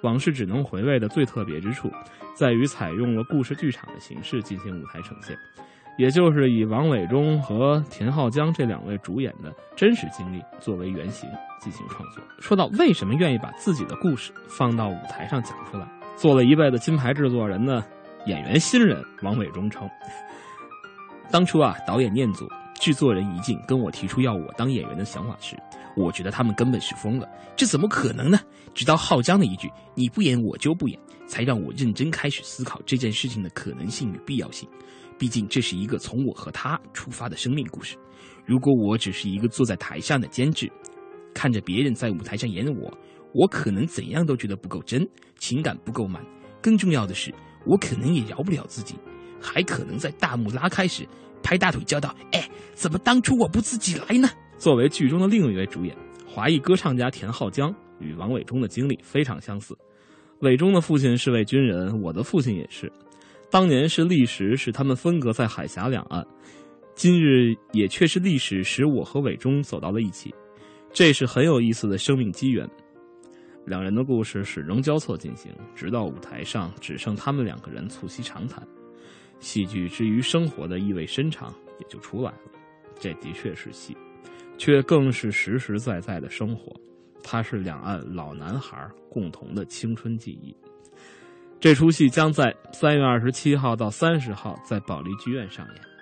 [0.03, 1.89] 往事只能回味的最特别之处，
[2.35, 5.33] 在于采用了故事剧场的形式进行舞台呈现，
[5.97, 12.21] 也就是以王伟忠和田浩江这两位主演的真实经历作为原型进行创作。
[12.41, 17.81] 说到为什么愿意把自己的故事放到舞台上讲出来，做了一辈子金牌制作人的
[18.25, 19.89] 演员新人王伟忠称，
[21.31, 22.45] 当初啊，导演念祖、
[22.83, 25.55] 制作人一静跟我提出要我当演员的想法时。
[25.95, 27.25] 我觉得他们根本是疯了，
[27.55, 28.37] 这怎么可能呢？
[28.73, 34.67] 直到浩江的一句“你不演我就不演”，才让我认真开始思考这件事情的可能性与必要性。
[35.17, 37.95] 毕竟这是一个从我和他出发的生命故事。
[38.45, 40.69] 如果我只是一个坐在台上的监制，
[41.33, 42.91] 看着别人在舞台上演的我，
[43.33, 45.07] 我可能怎样都觉得不够真，
[45.37, 46.21] 情感不够满。
[46.61, 47.33] 更重要的是，
[47.65, 48.95] 我可能也饶不了自己，
[49.39, 51.07] 还可能在大幕拉开时
[51.43, 59.77] 拍大腿叫道：“哎，怎么当初我不自己来呢？”作为剧中的另一位主演，华裔歌唱家田浩江与王伟忠的经历非常相似。
[60.39, 62.91] 伟忠的父亲是位军人，我的父亲也是。
[63.51, 66.25] 当年是历史使他们分隔在海峡两岸，
[66.95, 70.33] 今日也却是历史使我和伟忠走到了一起。
[70.91, 72.67] 这是很有意思的生命机缘。
[73.65, 78.61] 两人的故事始终交错进行，直到舞台上只剩他们两个人促膝长谈，
[79.43, 82.39] 戏剧之于生活的意味深长也就出来了。
[82.99, 83.95] 这的确是戏。
[84.55, 86.71] 却更是实实在在的生活，
[87.23, 90.55] 它是两岸老男孩共同的青春记忆。
[91.59, 95.92] 这出戏将在三月二十七号到三十号在保利剧院上演。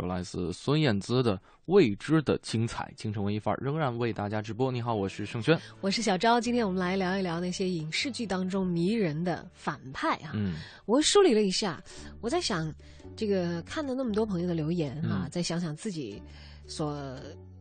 [0.00, 1.36] 来自孙燕姿的
[1.66, 4.72] 《未知的精彩》，京城文艺范儿仍然为大家直播。
[4.72, 6.40] 你好，我是盛轩，我是小昭。
[6.40, 10.30] 今天我们来聊一聊那些影视剧当中迷人的反派啊。
[10.34, 10.54] 嗯，
[10.86, 11.82] 我梳理了一下，
[12.22, 12.72] 我在想，
[13.14, 16.22] 这个看了那么多朋友的留言啊，再想想自己
[16.66, 17.14] 所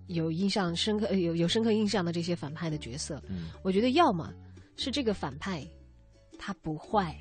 [0.07, 4.33] 有印象深刻、有有深刻印象的这些反派的角色，嗯，我觉得要么
[4.77, 5.67] 是这个反派
[6.37, 7.15] 他不坏，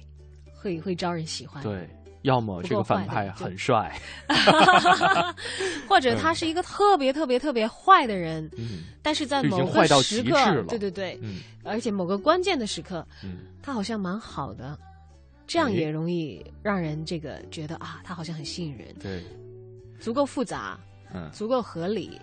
[0.55, 1.63] 会会招人喜欢。
[1.63, 1.89] 对。
[2.23, 3.99] 要么这个反派很帅，
[5.89, 8.51] 或者他是一个特别特别特别坏的人，
[9.03, 11.41] 但是在某个时刻，对对对，嗯。
[11.63, 13.39] 而且某个关键的时刻，嗯。
[13.63, 14.79] 他好像蛮好的，
[15.47, 19.23] 这样也容易让人这个觉得啊，他好像很吸引人，对，
[19.99, 20.81] 足够复杂，
[21.13, 22.19] 嗯，足够合理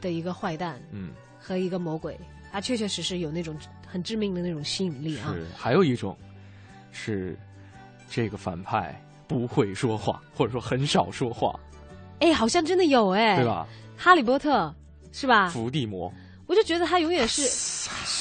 [0.00, 2.18] 的一个坏蛋，嗯，和一个魔鬼，
[2.50, 3.54] 他确确实实有那种
[3.86, 5.32] 很致命的那种吸引力啊。
[5.34, 6.16] 是，还有一种
[6.90, 7.38] 是
[8.08, 8.98] 这个反派。
[9.28, 11.54] 不会说话，或者说很少说话，
[12.20, 13.66] 哎，好像真的有哎，对吧？
[13.96, 14.74] 哈利波特
[15.12, 15.48] 是吧？
[15.50, 16.12] 伏地魔，
[16.46, 17.42] 我就觉得他永远是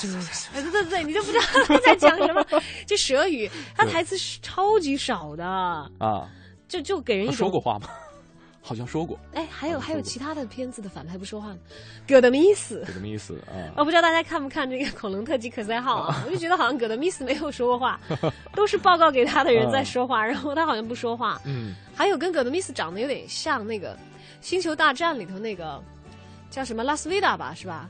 [0.53, 2.45] 对对对，你都不知道他在讲什么，
[2.85, 5.45] 就蛇语，他台词是超级少的。
[5.45, 6.29] 啊，
[6.67, 7.87] 就就给人一种说过话吗？
[8.67, 9.17] 好像说过。
[9.33, 11.57] 哎，还有还有其他的片子的反派不说话呢，
[12.07, 12.83] 葛德米斯。
[12.85, 16.23] 葛德米斯啊， 我不知道大家看不看这个《恐龙特级可赛号》啊？
[16.27, 17.99] 我就觉得好像葛德米斯没有说过话，
[18.53, 21.41] 都是报告给他的人在说话，然后他好像不说话。
[21.45, 23.93] 嗯，还有跟葛德米斯长得有点像那个
[24.41, 25.81] 《星球大战》里头那个
[26.51, 27.89] 叫什么拉斯维达吧，是吧？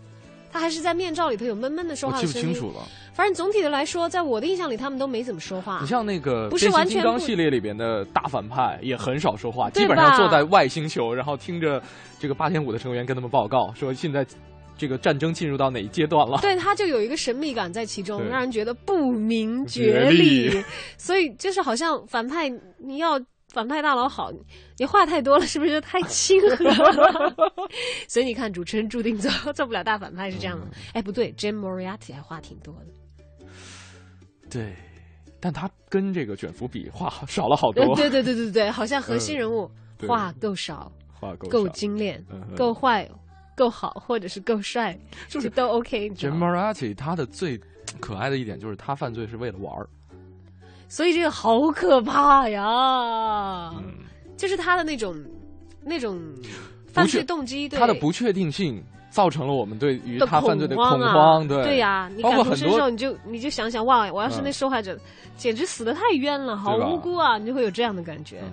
[0.49, 2.47] 他还是在面罩里头有闷闷的说话的声音。
[2.47, 2.88] 记不清楚了。
[3.18, 5.80] 反正总体的来说，在我的印象里，他们都没怎么说话。
[5.82, 11.82] 你像那个不是完全金刚系列里边的大反派，也很少说话，基本上坐在外星球，然后听着
[12.20, 14.24] 这个八天五的成员跟他们报告说现在
[14.78, 16.38] 这个战争进入到哪一阶段了。
[16.43, 20.63] 对他就有一个神秘感在其中，让人觉得不明觉厉。
[20.95, 22.47] 所以就是好像反派
[22.78, 23.20] 你要。
[23.53, 24.30] 反派大佬好，
[24.78, 27.34] 你话太多了，是不是太亲和了？
[28.05, 30.68] 所以你看，主持人注定做做不了大反派是这样的。
[30.91, 33.07] 哎，不对，Jim Moriarty 还话挺多的。
[34.50, 34.74] 对，
[35.39, 37.95] 但他跟这个卷福比话 少了好多。
[37.95, 39.70] 对对对对对，好像核心人物
[40.08, 42.24] 话够少，话够够精炼，
[42.56, 43.10] 够坏，
[43.56, 46.10] 够好，或者是够帅， 就是都 OK。
[46.12, 47.60] Moriarty 他的最
[48.00, 49.88] 可爱的一点就是他犯罪是为了玩儿。
[50.89, 53.74] 所以这个好可怕呀！
[54.38, 55.14] 就是他的那种
[55.84, 56.18] 那种
[56.93, 58.82] 犯罪动机，他的不确定性
[59.18, 61.47] 造成了我们对于他犯罪的恐慌。
[61.47, 64.95] 对对呀，你感同身受，你就你就想想哇，我要是那受害者，
[65.38, 67.39] 简直死的太冤了，好无辜啊！
[67.39, 68.43] 你就会有这样的感觉，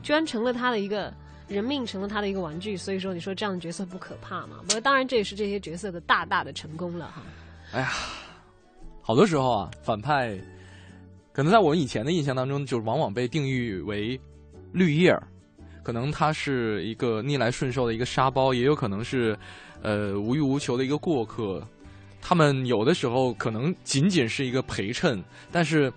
[0.00, 1.12] 居然成了他的一个
[1.48, 2.76] 人命，成了他的一个玩具。
[2.76, 4.58] 所以说，你说这样的角色不可怕吗？
[4.68, 7.22] 不，当然这也是这些角色的大大的成功了哈。
[7.72, 7.90] 哎呀，
[9.00, 10.38] 好多时候啊，反派。
[11.32, 14.20] 可能在我们以前的印象当中，就是往往被定义为
[14.70, 15.26] 绿叶儿，
[15.82, 19.38] 可能他是一个逆来顺受的一个沙包，也有可能是
[19.82, 21.62] 呃无欲无求的一个过客。
[22.20, 25.92] 他们有的时候可能仅仅是一个陪衬，但是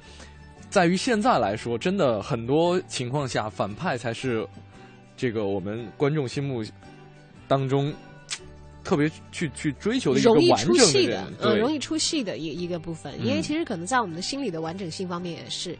[0.69, 4.47] 在于现在来说，真的很多情况下，反派才是
[5.15, 6.63] 这个我们观众心目
[7.47, 7.93] 当中。
[8.83, 15.75] 特别去去追求的一个完整的，嗯，容易出戏的一一个部分，因为其实可能在我们的心理的完整性方面也是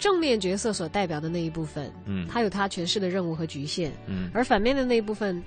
[0.00, 5.40] 正面角色所代表的那一部分，嗯，它有它诠释的任务和局限，嗯，而反面的那一部分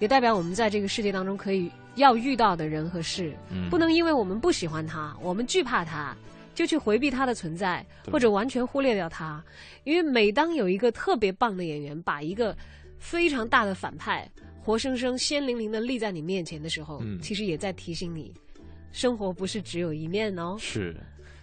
[0.00, 6.16] 也代表我们在这个世界当中可以要遇到的人和事，嗯，不能因为我们不喜欢他，我们惧怕他，
[6.54, 9.44] 就去回避他的存在，或者完全忽略掉他，
[9.84, 12.56] 因为每当有一个特别棒的演员把一个
[12.98, 14.28] 非常大的反派。
[14.60, 18.34] 活生生、鲜灵灵的立在你面前的时候，嗯，其实也在提醒你，
[18.92, 20.56] 生活不是只有一面哦。
[20.58, 20.94] 是，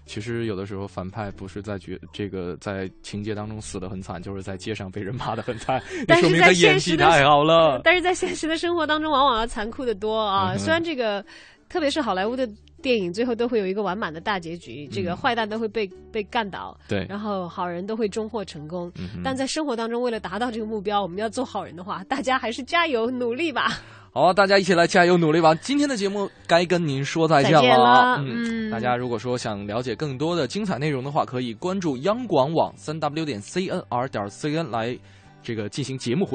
[0.06, 5.82] 其实有的时候反派不是在角这个在情节当中死的很惨，就是在街上被人骂的很惨。
[6.08, 7.82] 但是在演技太好了。
[7.86, 10.56] 但是在现实的生活当中，往往要残酷的多啊。
[10.58, 11.26] 虽然这个，
[11.68, 12.50] 特别是好莱坞的。
[12.82, 18.92] 电影最后都会有一个完满的大结局，这个坏蛋都会被被干倒，对，然后好人都会终获成功。
[19.00, 23.82] 嗯但在生活当中，为了达到这个目标，我们要做好人的话，大家还是加油努力吧。
[24.18, 25.54] 好，大家一起来加油努力吧。
[25.56, 28.16] 今天的节目该跟您说再见了。
[28.26, 34.98] 嗯，大家如果说想了解更多的精彩内容的话，可以关注央广网三 w 点 cnr 点 cn 来
[35.44, 36.24] 这个进行节目。